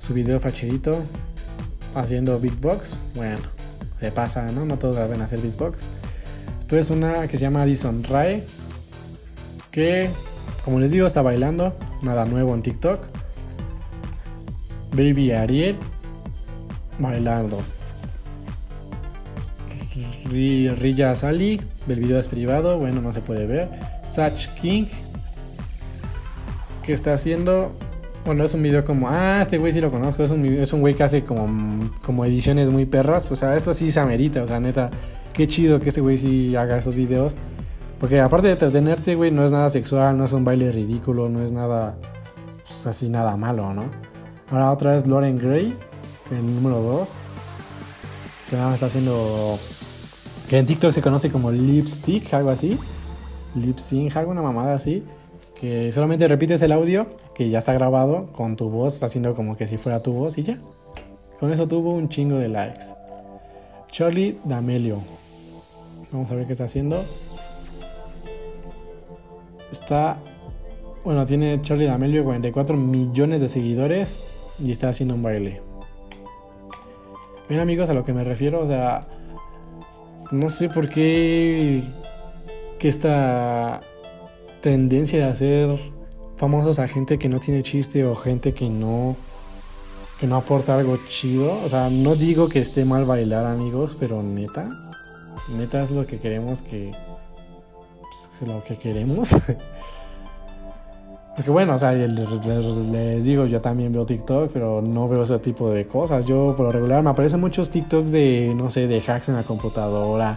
[0.00, 1.02] Su video facherito
[1.94, 2.96] haciendo beatbox.
[3.14, 3.38] Bueno,
[4.00, 4.64] se pasa, ¿no?
[4.64, 5.78] No todos saben hacer beatbox.
[6.60, 8.44] Después una que se llama Addison Ray,
[9.70, 10.10] que,
[10.64, 11.74] como les digo, está bailando.
[12.02, 13.00] Nada nuevo en TikTok.
[14.98, 15.76] Baby Ariel
[16.98, 17.58] bailando.
[20.24, 23.68] Rilla Sally, del video es privado, bueno, no se puede ver.
[24.04, 24.86] Satch King,
[26.84, 27.70] que está haciendo.
[28.26, 29.08] Bueno, es un video como.
[29.08, 30.24] Ah, este güey sí lo conozco.
[30.24, 33.24] Es un, es un güey que hace como, como ediciones muy perras.
[33.24, 34.42] Pues a esto sí se amerita.
[34.42, 34.90] O sea, neta,
[35.32, 37.36] qué chido que este güey sí haga esos videos.
[38.00, 41.44] Porque aparte de entretenerte, güey, no es nada sexual, no es un baile ridículo, no
[41.44, 41.94] es nada.
[42.66, 43.84] Pues así, nada malo, ¿no?
[44.50, 45.74] Ahora otra vez Lauren Gray,
[46.30, 47.14] el número 2.
[48.48, 49.58] Que nada está haciendo.
[50.48, 52.78] Que en TikTok se conoce como lipstick, algo así.
[53.54, 55.04] Lip sync, alguna mamada así.
[55.60, 59.66] Que solamente repites el audio que ya está grabado con tu voz, haciendo como que
[59.66, 60.58] si fuera tu voz y ya.
[61.38, 62.86] Con eso tuvo un chingo de likes.
[63.90, 65.02] Charlie D'Amelio.
[66.10, 67.04] Vamos a ver qué está haciendo.
[69.70, 70.16] Está.
[71.04, 75.60] Bueno, tiene Charlie D'Amelio 44 millones de seguidores y está haciendo un baile.
[77.48, 79.06] Ven amigos a lo que me refiero, o sea,
[80.30, 81.82] no sé por qué
[82.78, 83.80] que esta
[84.60, 85.78] tendencia de hacer
[86.36, 89.16] famosos a gente que no tiene chiste o gente que no
[90.20, 94.20] que no aporta algo chido, o sea, no digo que esté mal bailar amigos, pero
[94.20, 94.68] neta,
[95.56, 96.90] neta es lo que queremos que
[98.02, 99.30] pues, es lo que queremos.
[101.38, 105.70] Porque bueno, o sea, les, digo, yo también veo TikTok, pero no veo ese tipo
[105.70, 106.26] de cosas.
[106.26, 109.44] Yo por lo regular me aparecen muchos TikToks de, no sé, de hacks en la
[109.44, 110.36] computadora,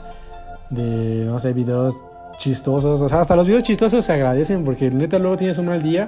[0.70, 1.98] de, no sé, videos
[2.38, 3.02] chistosos.
[3.02, 6.08] O sea, hasta los videos chistosos se agradecen porque neta luego tienes un mal día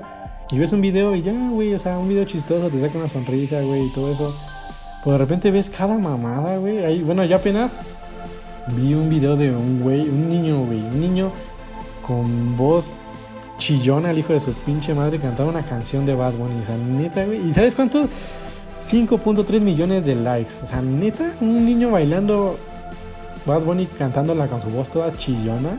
[0.51, 3.09] y ves un video y ya, güey, o sea, un video chistoso te saca una
[3.09, 4.31] sonrisa, güey, y todo eso.
[5.03, 6.85] Pues de repente ves cada mamada, güey.
[6.85, 7.79] Ahí, bueno, ya apenas
[8.77, 11.31] vi un video de un güey, un niño, güey, un niño
[12.05, 12.95] con voz
[13.57, 16.61] chillona, el hijo de su pinche madre, cantaba una canción de Bad Bunny.
[16.61, 17.49] O sea, neta, güey.
[17.49, 18.09] ¿Y sabes cuántos?
[18.81, 20.53] 5.3 millones de likes.
[20.61, 22.57] O sea, neta, un niño bailando
[23.45, 25.77] Bad Bunny cantándola con su voz toda chillona.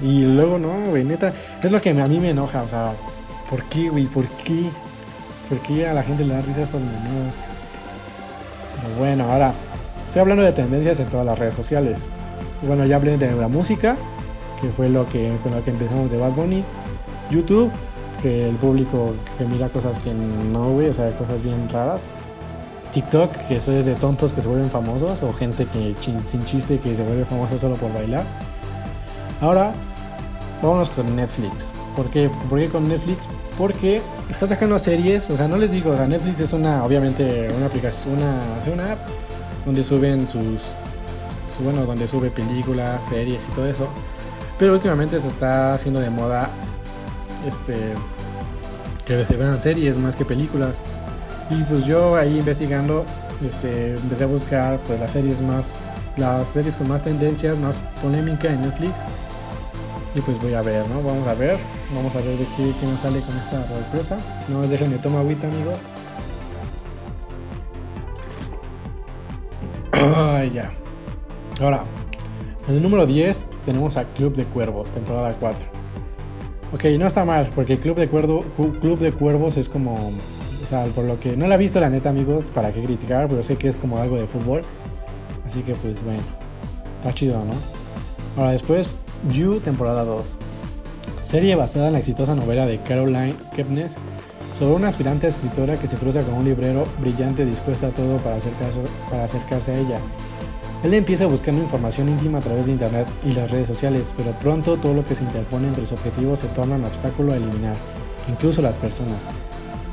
[0.00, 2.62] Y luego, no, güey, neta, es lo que a mí me enoja.
[2.62, 2.92] O sea,
[3.50, 4.06] ¿por qué, güey?
[4.06, 4.64] ¿Por qué?
[5.48, 7.34] ¿Por qué a la gente le da risa estos menudos?
[8.98, 9.52] Bueno, ahora,
[10.06, 11.98] estoy hablando de tendencias en todas las redes sociales.
[12.62, 13.96] Bueno, ya hablé de la música,
[14.60, 16.64] que fue lo que, con lo que empezamos de Bad Bunny.
[17.30, 17.70] YouTube,
[18.20, 22.00] que el público que mira cosas que no, güey, o sea, cosas bien raras.
[22.92, 26.78] TikTok, que eso es de tontos que se vuelven famosos, o gente que sin chiste
[26.78, 28.22] que se vuelve famosa solo por bailar.
[29.40, 29.72] Ahora,
[30.62, 31.70] vámonos con Netflix.
[31.96, 32.30] ¿Por qué?
[32.48, 33.28] ¿Por qué con Netflix?
[33.58, 37.50] Porque está sacando series, o sea, no les digo, o sea, Netflix es una, obviamente,
[37.56, 38.98] una aplicación, una, una app
[39.66, 40.68] donde suben sus,
[41.62, 43.88] bueno, donde sube películas, series y todo eso.
[44.58, 46.48] Pero últimamente se está haciendo de moda
[47.46, 47.94] este
[49.06, 50.80] que se vean series más que películas.
[51.50, 53.04] Y pues yo ahí investigando,
[53.44, 55.80] este, empecé a buscar pues las series más,
[56.16, 58.92] las series con más tendencias, más polémica en Netflix.
[60.14, 61.02] Y pues voy a ver, ¿no?
[61.02, 61.58] Vamos a ver,
[61.94, 64.18] vamos a ver de qué, qué nos sale con esta sorpresa.
[64.48, 65.78] No déjenme tomar agüita, amigos.
[70.16, 70.70] Ay, ya.
[71.60, 71.84] Ahora,
[72.68, 75.81] en el número 10 tenemos a Club de Cuervos, temporada 4.
[76.74, 79.94] Ok, no está mal, porque Club de, Club de Cuervos es como.
[79.94, 81.36] O sea, por lo que.
[81.36, 83.98] No la he visto, la neta, amigos, para qué criticar, pero sé que es como
[83.98, 84.62] algo de fútbol.
[85.46, 86.22] Así que, pues, bueno.
[87.00, 87.52] Está chido, ¿no?
[88.36, 88.94] Ahora, después,
[89.30, 90.36] You, temporada 2.
[91.24, 93.96] Serie basada en la exitosa novela de Caroline Kepnes
[94.58, 98.36] sobre una aspirante escritora que se cruza con un librero brillante dispuesto a todo para,
[99.10, 99.98] para acercarse a ella.
[100.82, 104.76] Él empieza buscando información íntima a través de internet y las redes sociales, pero pronto
[104.76, 107.76] todo lo que se interpone entre sus objetivos se torna un obstáculo a eliminar,
[108.28, 109.28] incluso las personas.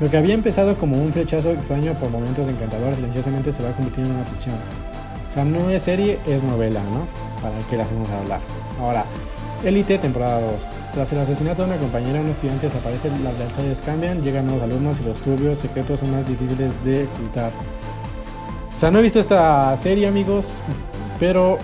[0.00, 4.10] Lo que había empezado como un flechazo extraño por momentos encantadores silenciosamente se va convirtiendo
[4.10, 4.56] en una obsesión.
[5.28, 7.06] O sea, no es serie, es novela, ¿no?
[7.40, 8.40] Para que la hacemos hablar.
[8.80, 9.04] Ahora,
[9.62, 10.52] Elite, temporada 2.
[10.94, 14.98] Tras el asesinato de una compañera, un estudiante desaparece, las lealtades cambian, llegan nuevos alumnos
[15.00, 17.52] y los turbios secretos son más difíciles de ocultar.
[18.80, 20.46] O sea, no he visto esta serie, amigos,
[21.18, 21.58] pero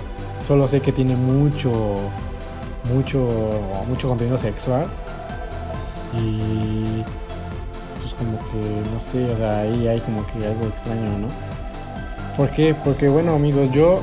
[0.46, 1.72] solo sé que tiene mucho,
[2.92, 3.26] mucho,
[3.88, 4.84] mucho contenido sexual.
[6.12, 7.02] Y
[7.98, 11.28] pues como que, no sé, o sea, ahí hay como que algo extraño, ¿no?
[12.36, 12.74] ¿Por qué?
[12.84, 14.00] Porque bueno, amigos, yo,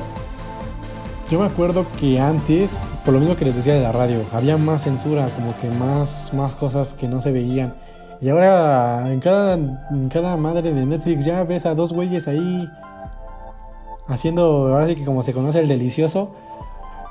[1.30, 2.72] yo me acuerdo que antes,
[3.04, 6.34] por lo mismo que les decía de la radio, había más censura, como que más,
[6.34, 7.74] más cosas que no se veían.
[8.20, 12.68] Y ahora en cada, en cada madre de Netflix ya ves a dos güeyes ahí
[14.06, 16.30] haciendo, ahora sí que como se conoce el delicioso.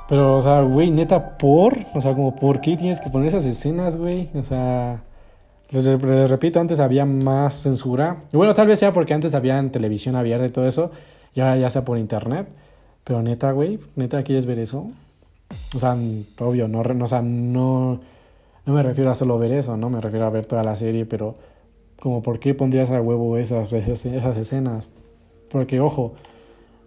[0.08, 3.46] Pero, o sea, güey, neta, por, o sea, como, ¿por qué tienes que poner esas
[3.46, 4.28] escenas, güey?
[4.34, 5.02] O sea,
[5.70, 5.86] les,
[6.30, 8.22] repito, antes había más censura.
[8.32, 10.90] Y bueno, tal vez sea porque antes había televisión abierta y todo eso,
[11.34, 12.48] ya, ya sea por internet.
[13.04, 14.90] Pero neta, güey, neta, ¿quieres ver eso?
[15.74, 15.96] O sea,
[16.40, 18.00] obvio, no, no, o sea, no,
[18.66, 21.06] no me refiero a solo ver eso, no me refiero a ver toda la serie,
[21.06, 21.34] pero
[22.00, 24.88] como, ¿por qué pondrías a huevo esas, esas, esas escenas?
[25.50, 26.14] Porque, ojo,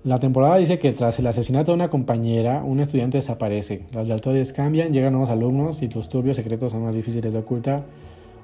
[0.08, 3.82] la temporada dice que tras el asesinato de una compañera, un estudiante desaparece.
[3.92, 7.84] Las lealtades cambian, llegan nuevos alumnos y tus turbios secretos son más difíciles de ocultar.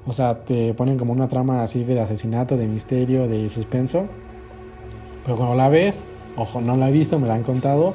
[0.05, 4.07] O sea, te ponen como una trama así de asesinato, de misterio, de suspenso.
[5.23, 6.03] Pero cuando la ves,
[6.35, 7.93] ojo, no la he visto, me la han contado.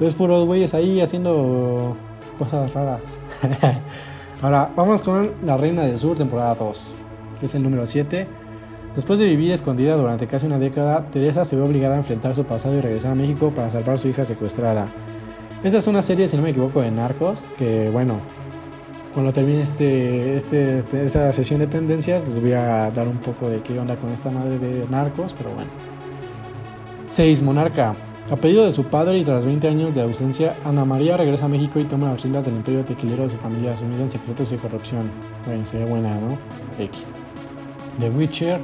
[0.00, 1.94] Ves puros güeyes ahí haciendo
[2.38, 3.02] cosas raras.
[4.40, 6.94] Ahora, vamos con La Reina del Sur, temporada 2.
[7.38, 8.26] Que es el número 7.
[8.94, 12.44] Después de vivir escondida durante casi una década, Teresa se ve obligada a enfrentar su
[12.44, 14.88] pasado y regresar a México para salvar a su hija secuestrada.
[15.62, 18.20] Esta es una serie, si no me equivoco, de narcos, que bueno,
[19.12, 23.60] cuando termine este, este, esta sesión de tendencias, les voy a dar un poco de
[23.60, 25.70] qué onda con esta madre de narcos, pero bueno.
[27.10, 27.42] 6.
[27.42, 27.94] Monarca.
[28.30, 31.48] A pedido de su padre y tras 20 años de ausencia, Ana María regresa a
[31.48, 34.56] México y toma las riendas del imperio tequilero de su familia, sumida en secretos y
[34.56, 35.10] corrupción.
[35.46, 36.38] Bueno, sería buena, ¿no?
[36.78, 37.14] X.
[37.98, 38.60] The Witcher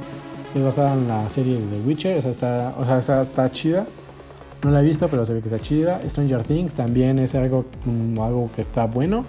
[0.55, 3.85] es basada en la serie de The Witcher, esa está, o sea, esa está chida.
[4.63, 5.99] No la he visto, pero se ve que está chida.
[6.07, 9.25] Stranger Things también es algo, mm, algo que está bueno.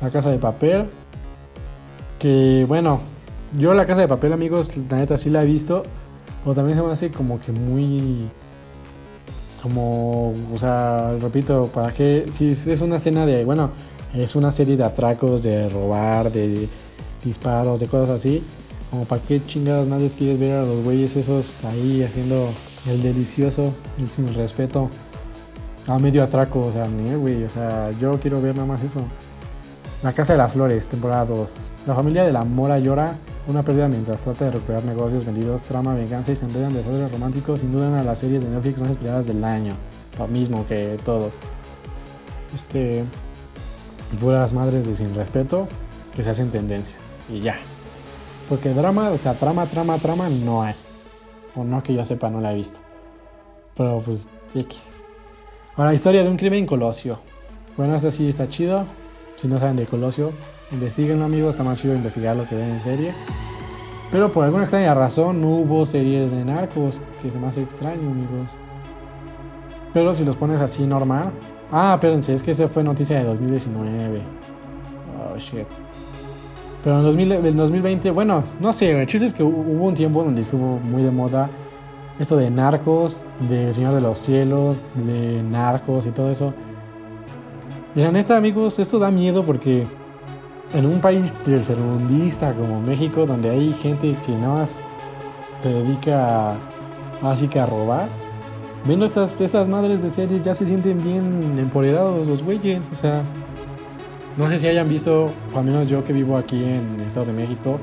[0.00, 0.86] La Casa de Papel.
[2.18, 3.00] Que bueno,
[3.58, 5.82] yo la Casa de Papel, amigos, la neta sí la he visto.
[6.44, 8.28] Pero también se me hace como que muy...
[9.62, 12.26] Como, o sea, repito, ¿para qué?
[12.32, 13.70] Si es una escena de, bueno,
[14.12, 16.68] es una serie de atracos, de robar, de
[17.24, 18.42] disparos, de cosas así.
[18.92, 22.50] Como para qué chingados nadie quieres ver a los güeyes esos ahí haciendo
[22.86, 24.90] el delicioso, el sin respeto.
[25.86, 29.00] A medio atraco, o sea, ni güey, o sea, yo quiero ver nada más eso.
[30.02, 31.62] La Casa de las Flores, temporada 2.
[31.86, 33.16] La familia de la Mora llora
[33.48, 37.60] una pérdida mientras trata de recuperar negocios vendidos, trama, venganza y se enredan desastres románticos,
[37.60, 39.72] sin duda una de las series de Netflix más esperadas del año.
[40.18, 41.32] Lo mismo que todos.
[42.54, 43.04] Este.
[44.20, 45.66] Puras madres de sin respeto
[46.14, 46.98] que se hacen tendencia.
[47.30, 47.56] Y ya.
[48.52, 50.74] Porque drama, o sea, trama, trama, trama no hay.
[51.56, 52.80] O no que yo sepa, no la he visto.
[53.74, 54.90] Pero pues, X.
[55.74, 57.18] Ahora, historia de un crimen en Colosio.
[57.78, 58.84] Bueno, este sí está chido.
[59.36, 60.32] Si no saben de Colosio,
[60.70, 61.52] investiguen amigos.
[61.52, 63.14] Está más chido investigar lo que ven en serie.
[64.10, 67.00] Pero por alguna extraña razón no hubo series de narcos.
[67.22, 68.50] Que se me hace extraño, amigos.
[69.94, 71.30] Pero si los pones así normal.
[71.72, 74.20] Ah, espérense, es que esa fue noticia de 2019.
[75.24, 75.66] Oh, shit.
[76.84, 80.78] Pero en 2020, bueno, no sé, el chiste es que hubo un tiempo donde estuvo
[80.78, 81.48] muy de moda
[82.18, 86.52] esto de narcos, de Señor de los Cielos, de narcos y todo eso.
[87.94, 89.86] Y la neta, amigos, esto da miedo porque
[90.74, 94.70] en un país tercermundista como México, donde hay gente que nada más
[95.62, 96.54] se dedica
[97.22, 98.08] así que a robar,
[98.84, 103.22] viendo estas, estas madres de series ya se sienten bien empoderados los güeyes, o sea,
[104.36, 107.32] no sé si hayan visto, al menos yo que vivo aquí en el Estado de
[107.32, 107.78] México,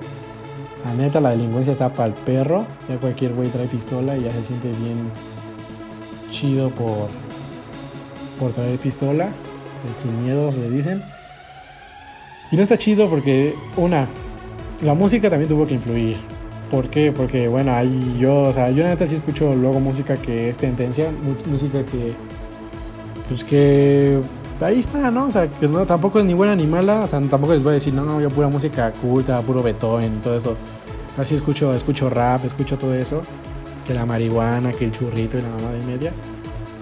[0.86, 4.32] la neta la delincuencia está para el perro, ya cualquier güey trae pistola y ya
[4.32, 4.98] se siente bien
[6.32, 7.10] chido por,
[8.40, 9.30] por traer pistola,
[9.98, 11.04] sin miedo se dicen.
[12.52, 14.08] Y no está chido porque, una,
[14.82, 16.18] la música también tuvo que influir.
[16.72, 17.12] ¿Por qué?
[17.12, 20.58] Porque, bueno, ahí yo, o sea, yo la neta sí escucho luego música que es
[20.58, 21.12] tendencia,
[21.46, 22.14] música que,
[23.28, 24.20] pues que
[24.62, 25.28] ahí está, ¿no?
[25.28, 27.72] O sea, que no, tampoco es ni buena ni mala, o sea, tampoco les voy
[27.72, 30.56] a decir, no, no, yo pura música culta, puro Beethoven, todo eso.
[31.18, 33.22] Así escucho, escucho rap, escucho todo eso,
[33.86, 36.12] que la marihuana, que el churrito y la mamá de media.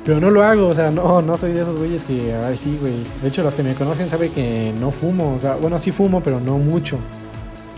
[0.06, 2.78] Pero no lo hago, o sea, no, no soy de esos güeyes que, ay, sí,
[2.80, 2.96] güey.
[3.22, 6.22] De hecho, los que me conocen saben que no fumo, o sea, bueno, sí fumo,
[6.22, 6.98] pero no mucho.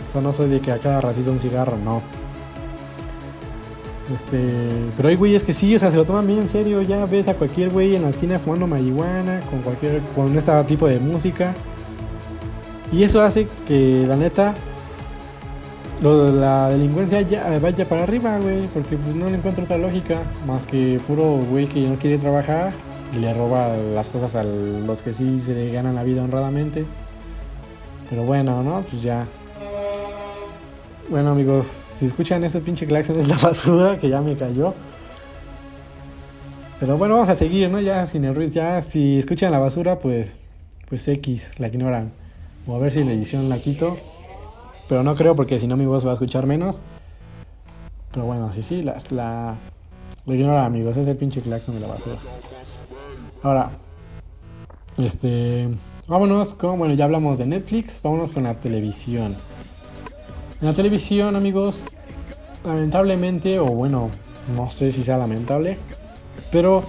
[0.07, 2.01] O sea, no soy de que a cada ratito un cigarro, no.
[4.13, 4.39] Este,
[4.97, 6.81] pero hay güeyes que sí, o sea, se lo toman bien en serio.
[6.81, 10.87] Ya ves a cualquier güey en la esquina fumando marihuana, con cualquier, con este tipo
[10.87, 11.53] de música.
[12.91, 14.55] Y eso hace que la neta,
[16.01, 20.17] la delincuencia ya vaya para arriba, güey, porque pues no le encuentro otra lógica
[20.47, 22.71] más que puro güey que no quiere trabajar
[23.15, 26.85] y le roba las cosas a los que sí se le ganan la vida honradamente.
[28.09, 28.81] Pero bueno, ¿no?
[28.89, 29.25] Pues ya.
[31.09, 34.75] Bueno, amigos, si escuchan ese pinche claxon es la basura que ya me cayó.
[36.79, 37.81] Pero bueno, vamos a seguir, ¿no?
[37.81, 40.37] Ya sin el ruido, ya si escuchan la basura, pues
[40.87, 42.11] pues X, la ignoran.
[42.67, 43.97] O a ver si la edición la quito.
[44.87, 46.79] Pero no creo porque si no mi voz va a escuchar menos.
[48.11, 49.55] Pero bueno, sí, sí, la, la,
[50.25, 52.17] la ignora amigos, es el pinche claxon de la basura.
[53.41, 53.71] Ahora,
[54.97, 55.69] este,
[56.07, 59.35] vámonos con, bueno, ya hablamos de Netflix, vámonos con la televisión.
[60.61, 61.81] En la televisión, amigos,
[62.65, 64.09] lamentablemente, o bueno,
[64.55, 65.77] no sé si sea lamentable,
[66.51, 66.83] pero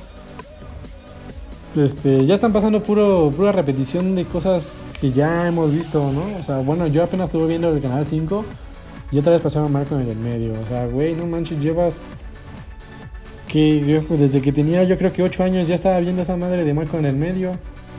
[1.76, 6.40] este, ya están pasando puro, pura repetición de cosas que ya hemos visto, ¿no?
[6.40, 8.44] O sea, bueno, yo apenas estuve viendo el canal 5
[9.12, 10.52] y otra vez pasaron Marco en el medio.
[10.52, 11.98] O sea, güey, no manches, llevas
[13.46, 16.74] que desde que tenía yo creo que 8 años ya estaba viendo esa madre de
[16.74, 17.52] Marco en el medio.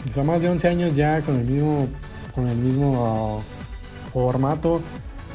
[0.10, 1.88] O sea, más de 11 años ya con el mismo
[2.36, 3.42] con el mismo
[4.14, 4.82] formato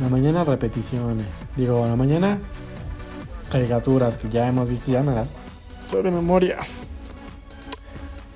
[0.01, 1.27] la mañana repeticiones.
[1.57, 2.39] Digo, la mañana
[3.51, 5.27] caricaturas que ya hemos visto ya nada.
[5.85, 6.59] Sobre memoria.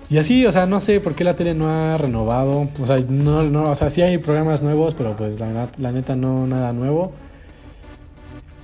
[0.09, 2.69] Y así, o sea, no sé por qué la tele no ha renovado.
[2.83, 6.17] O sea, no, no, o sea, sí hay programas nuevos, pero pues la, la neta
[6.17, 7.13] no nada nuevo.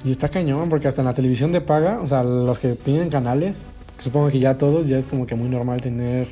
[0.05, 3.11] Y está cañón, porque hasta en la televisión de paga, o sea, los que tienen
[3.11, 3.65] canales,
[4.01, 6.29] supongo que ya todos, ya es como que muy normal tener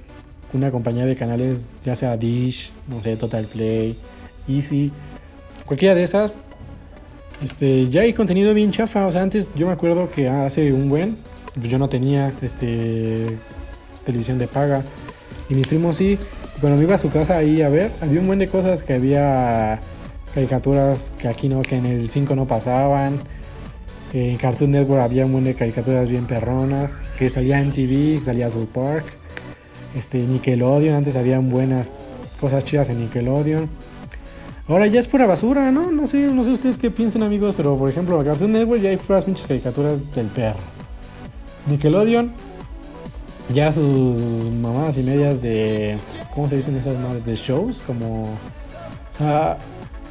[0.53, 3.97] una compañía de canales, ya sea Dish, no sé, Total Play,
[4.47, 4.93] Easy,
[5.65, 6.33] cualquiera de esas,
[7.43, 9.07] este, ya hay contenido bien chafa.
[9.07, 11.17] O sea, antes yo me acuerdo que hace un buen,
[11.55, 13.27] pues yo no tenía este
[14.05, 14.83] televisión de paga.
[15.49, 16.19] Y mis primos sí.
[16.61, 18.95] Cuando me iba a su casa ahí a ver, había un buen de cosas que
[18.95, 19.81] había
[20.35, 23.19] caricaturas que aquí no, que en el 5 no pasaban.
[24.13, 26.93] En Cartoon Network había un buen de caricaturas bien perronas.
[27.19, 29.05] Que salía en TV, salía South Park.
[29.97, 31.93] Este, Nickelodeon, antes habían buenas
[32.41, 33.69] cosas chidas en Nickelodeon.
[34.67, 35.91] Ahora ya es pura basura, ¿no?
[35.91, 38.89] No sé, no sé ustedes qué piensan, amigos, pero por ejemplo, la Cartoon Network ya
[38.91, 40.59] hay puras pinches caricaturas del perro.
[41.67, 42.33] Nickelodeon,
[43.53, 44.17] ya sus
[44.63, 45.99] mamadas y medias de.
[46.35, 47.27] ¿Cómo se dicen esas madres?
[47.27, 48.23] De shows, como.
[48.23, 49.59] O sea,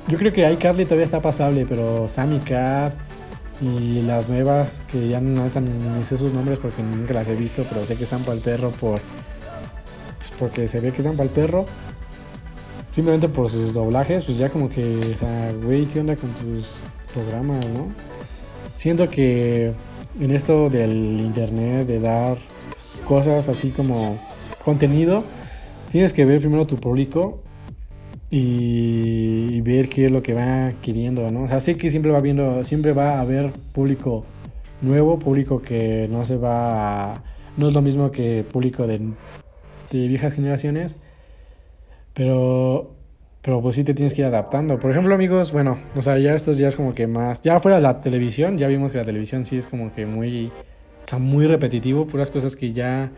[0.07, 2.93] yo creo que iCarly todavía está pasable, pero Sammy Cat
[3.59, 7.65] y las nuevas, que ya no ni sé sus nombres porque nunca las he visto,
[7.69, 8.99] pero sé que están para el perro por.
[10.19, 11.65] Pues porque se ve que están para el perro.
[12.93, 16.69] Simplemente por sus doblajes, pues ya como que, o sea, güey, ¿qué onda con tus
[17.11, 17.87] programas, no?
[18.75, 19.73] Siento que
[20.19, 22.37] en esto del internet, de dar
[23.07, 24.19] cosas así como
[24.63, 25.23] contenido,
[25.91, 27.41] tienes que ver primero tu público
[28.29, 31.43] y, ver qué es lo que va queriendo, ¿no?
[31.43, 34.25] O sea, sí que siempre va viendo, siempre va a haber público
[34.81, 37.23] nuevo, público que no se va a,
[37.57, 38.99] no es lo mismo que público de,
[39.91, 40.97] de viejas generaciones,
[42.13, 42.93] pero
[43.43, 44.79] pero pues sí te tienes que ir adaptando.
[44.79, 47.99] Por ejemplo, amigos, bueno, o sea, ya estos días como que más, ya fuera la
[47.99, 52.07] televisión, ya vimos que la televisión sí es como que muy, o sea, muy repetitivo,
[52.07, 53.11] puras cosas que ya,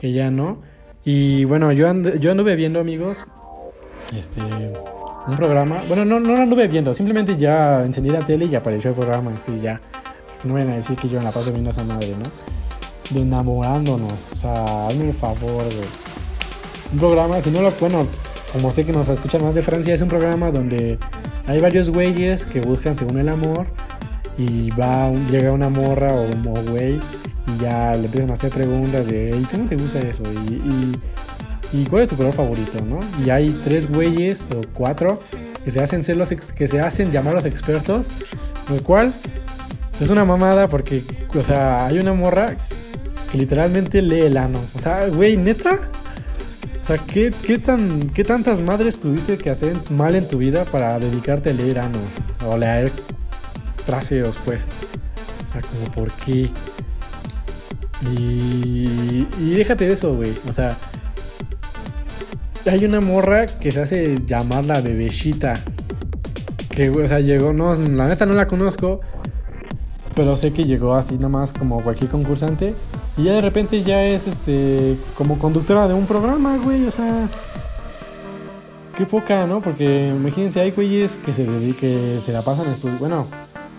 [0.00, 0.62] que ya no.
[1.04, 3.26] Y bueno, yo, yo anduve viendo, amigos,
[4.16, 8.54] este, un programa, bueno, no, no lo anduve viendo, simplemente ya encendí la tele y
[8.54, 9.78] apareció el programa, sí, ya.
[10.42, 13.14] No vayan a decir que yo en la paso viendo a esa madre, ¿no?
[13.14, 16.09] De enamorándonos, o sea, hazme el favor, güey.
[16.92, 18.06] Un programa, si no lo, bueno,
[18.52, 20.98] como sé que nos escuchan más de Francia, es un programa donde
[21.46, 23.66] hay varios güeyes que buscan según el amor
[24.36, 27.00] y va llega una morra o un güey
[27.46, 30.22] y ya le empiezan a hacer preguntas de ¿y cómo te gusta eso?
[30.48, 30.96] Y,
[31.72, 32.84] y, cuál es tu color favorito?
[32.84, 33.00] ¿no?
[33.24, 35.20] Y hay tres güeyes o cuatro
[35.64, 36.18] que se hacen ser
[36.54, 38.08] que se hacen llamar los expertos,
[38.68, 39.12] lo cual
[40.00, 41.02] es una mamada porque,
[41.34, 42.56] o sea, hay una morra
[43.30, 44.58] que literalmente lee el ano.
[44.74, 45.78] O sea, güey, neta,
[46.96, 51.50] sea, ¿qué, tan, ¿qué tantas madres tuviste que hacer mal en tu vida para dedicarte
[51.50, 52.02] a leer anos?
[52.44, 52.90] O, leer
[53.86, 54.66] traseos, pues.
[55.46, 56.50] O sea, como por qué.
[58.16, 60.32] Y, y déjate de eso, güey.
[60.48, 60.76] O sea,
[62.66, 65.54] hay una morra que se hace llamar la bebecita.
[66.70, 69.00] Que, o sea, llegó, no, la neta no la conozco.
[70.16, 72.74] Pero sé que llegó así nomás como cualquier concursante.
[73.20, 76.86] Y ya de repente ya es este como conductora de un programa, güey.
[76.86, 77.28] O sea,
[78.96, 79.60] qué poca, ¿no?
[79.60, 82.98] Porque imagínense, hay güeyes que se dediquen, se la pasan estudiando.
[82.98, 83.26] Bueno,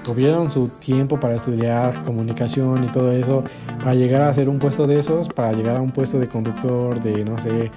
[0.05, 3.43] tuvieron su tiempo para estudiar comunicación y todo eso,
[3.79, 7.01] para llegar a hacer un puesto de esos, para llegar a un puesto de conductor,
[7.01, 7.71] de no sé,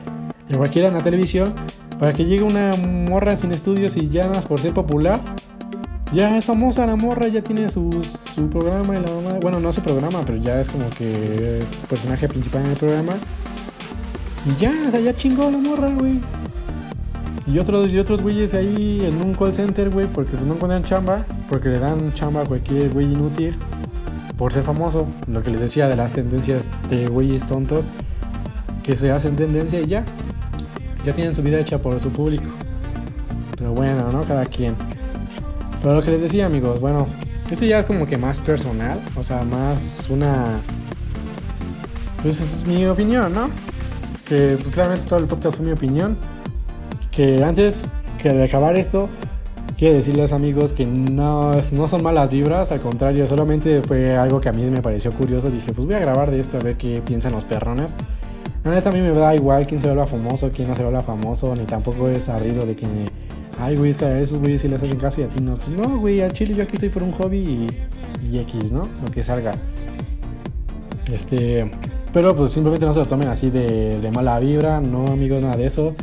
[0.49, 1.51] de cualquiera en la televisión,
[1.99, 5.19] para que llegue una morra sin estudios y más por ser popular,
[6.15, 7.91] ya es famosa la morra, ya tiene su,
[8.35, 9.39] su programa y la mamá.
[9.41, 13.13] Bueno, no su programa, pero ya es como que personaje principal en el programa.
[14.47, 16.21] Y ya, o sea, ya chingó la morra, güey.
[17.47, 21.27] Y otros, y otros güeyes ahí en un call center, güey, porque no encuentran chamba,
[21.49, 23.55] porque le dan chamba a cualquier güey inútil
[24.37, 25.07] por ser famoso.
[25.27, 27.85] Lo que les decía de las tendencias de güeyes tontos
[28.85, 30.05] que se hacen tendencia y ya.
[31.05, 32.49] Ya tienen su vida hecha por su público.
[33.57, 34.23] Pero bueno, ¿no?
[34.23, 34.75] Cada quien.
[35.85, 37.07] Pero lo que les decía, amigos, bueno,
[37.51, 40.47] eso ya es como que más personal, o sea, más una.
[42.23, 43.51] Pues es mi opinión, ¿no?
[44.25, 46.17] Que pues claramente todo el podcast fue mi opinión.
[47.11, 47.85] Que antes
[48.17, 49.11] que de acabar esto,
[49.77, 54.49] quiero decirles amigos que no, no son malas vibras, al contrario, solamente fue algo que
[54.49, 55.51] a mí me pareció curioso.
[55.51, 57.95] Dije, pues voy a grabar de esto a ver qué piensan los perrones.
[58.65, 61.03] La neta a mí me da igual quién se vuelva famoso, quién no se vuelva
[61.03, 62.87] famoso, ni tampoco es arrido de que
[63.59, 65.57] ay, güey, a esos güeyes si les hacen caso y a ti no.
[65.57, 67.67] Pues no, güey, al chile yo aquí estoy por un hobby
[68.29, 68.83] y, X, ¿no?
[69.03, 69.53] Lo que salga.
[71.13, 71.71] Este,
[72.13, 75.67] pero pues simplemente no se lo tomen así de, mala vibra, no amigos, nada de
[75.67, 75.95] eso.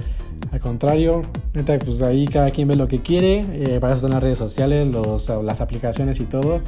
[0.52, 1.22] Al contrario,
[1.54, 3.46] pues ahí cada quien ve lo que quiere.
[3.54, 6.62] Eh, para eso están las redes sociales, los, las aplicaciones y todo.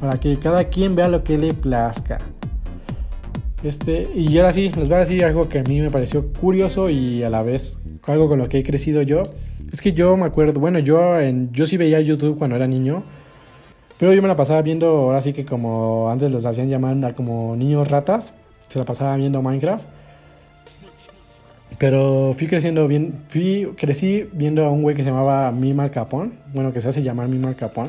[0.00, 2.18] Para que cada quien vea lo que le plazca.
[3.62, 6.88] Este, y ahora sí, les voy a decir algo que a mí me pareció curioso
[6.88, 9.22] y a la vez algo con lo que he crecido yo.
[9.72, 13.02] Es que yo me acuerdo, bueno, yo, en, yo sí veía YouTube cuando era niño,
[13.98, 17.54] pero yo me la pasaba viendo, ahora sí que como antes los hacían llamar como
[17.56, 18.34] niños ratas,
[18.68, 19.84] se la pasaba viendo Minecraft.
[21.78, 26.34] Pero fui creciendo bien, fui, crecí viendo a un güey que se llamaba Mimar Capón,
[26.52, 27.88] bueno, que se hace llamar Mimar Capón.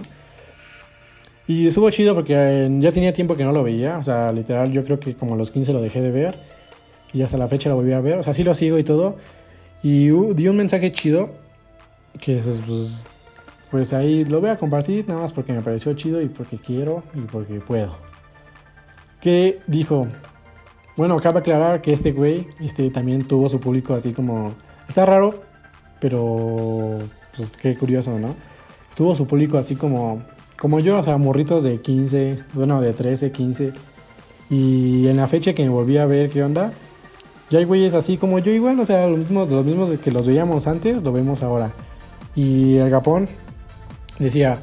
[1.48, 4.72] Y estuvo chido porque eh, ya tenía tiempo que no lo veía, o sea, literal
[4.72, 6.36] yo creo que como a los 15 lo dejé de ver
[7.14, 9.16] y hasta la fecha lo volví a ver, o sea, sí lo sigo y todo.
[9.82, 11.30] Y uh, dio un mensaje chido
[12.20, 13.06] que pues,
[13.72, 17.04] pues ahí lo voy a compartir nada más porque me pareció chido y porque quiero
[17.14, 17.96] y porque puedo.
[19.22, 20.08] Que dijo,
[20.96, 24.54] bueno, acaba aclarar que este güey este, también tuvo su público así como,
[24.88, 25.42] está raro,
[26.00, 27.00] pero
[27.36, 28.36] pues qué curioso, ¿no?
[28.96, 30.22] Tuvo su público así como,
[30.58, 33.74] como yo, o sea, morritos de 15, bueno, de 13, 15.
[34.50, 36.74] Y en la fecha que me volví a ver qué onda,
[37.50, 40.28] ya hay güeyes así como yo igual, o sea, los mismos, los mismos que los
[40.28, 41.72] veíamos antes, lo vemos ahora.
[42.40, 43.28] Y el Gapón
[44.18, 44.58] decía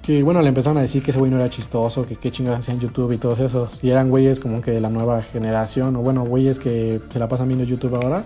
[0.00, 2.60] que, bueno, le empezaron a decir que ese güey no era chistoso, que qué chingas
[2.60, 3.84] hacían YouTube y todos esos.
[3.84, 7.28] Y eran güeyes como que de la nueva generación, o bueno, güeyes que se la
[7.28, 8.24] pasan viendo YouTube ahora.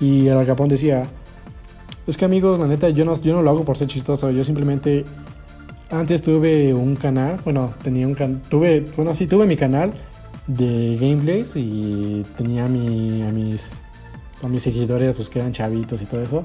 [0.00, 1.04] Y el Gapón decía,
[2.08, 4.42] es que amigos, la neta, yo no, yo no lo hago por ser chistoso, yo
[4.42, 5.04] simplemente
[5.92, 9.92] antes tuve un canal, bueno, tenía un canal, tuve, bueno, sí, tuve mi canal
[10.48, 13.80] de gameplays y tenía mi, a mis,
[14.42, 16.44] a mis seguidores, pues que eran chavitos y todo eso.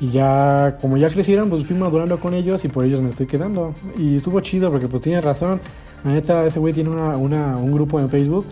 [0.00, 3.26] Y ya, como ya crecieron, pues fui madurando con ellos y por ellos me estoy
[3.26, 3.74] quedando.
[3.96, 5.60] Y estuvo chido porque pues tiene razón.
[6.04, 8.44] La neta, ese güey tiene una, un grupo en Facebook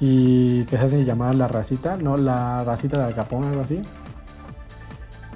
[0.00, 3.80] y que se hace llamar La Racita, no, La Racita de Capón, algo así.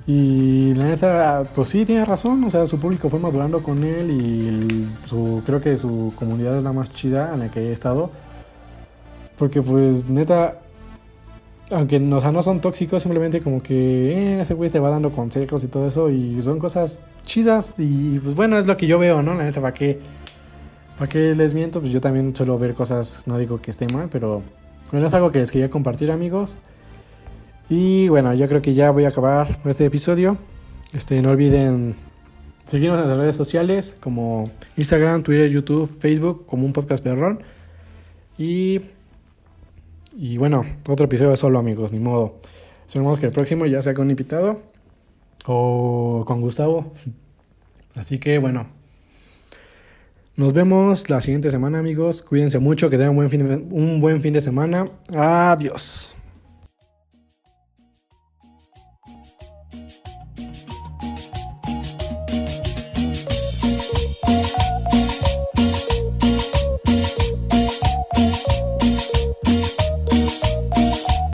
[0.06, 2.42] Y la neta, pues sí, tiene razón.
[2.44, 6.62] O sea, su público fue madurando con él y su, creo que su comunidad es
[6.62, 8.10] la más chida en la que he estado.
[9.36, 10.58] Porque pues neta,
[11.70, 15.10] aunque o sea, no son tóxicos, simplemente como que eh, ese güey te va dando
[15.10, 16.10] consejos y todo eso.
[16.10, 17.74] Y son cosas chidas.
[17.78, 19.34] Y pues bueno, es lo que yo veo, ¿no?
[19.34, 19.98] La neta, ¿para qué,
[20.98, 21.80] ¿para qué les miento?
[21.80, 24.42] Pues yo también suelo ver cosas, no digo que esté mal, pero
[24.90, 26.58] bueno, es algo que les quería compartir, amigos.
[27.68, 30.38] Y bueno, yo creo que ya voy a acabar este episodio.
[30.94, 31.96] Este, no olviden
[32.64, 34.44] seguirnos en las redes sociales como
[34.76, 37.42] Instagram, Twitter, YouTube, Facebook, como un podcast perrón.
[38.38, 38.80] Y,
[40.20, 42.40] y bueno, otro episodio solo, amigos, ni modo.
[42.86, 44.60] Esperemos que el próximo ya sea con invitado
[45.46, 46.92] o con Gustavo.
[47.94, 48.66] Así que bueno,
[50.34, 52.22] nos vemos la siguiente semana, amigos.
[52.22, 54.90] Cuídense mucho, que tengan un buen fin de, un buen fin de semana.
[55.14, 56.17] Adiós.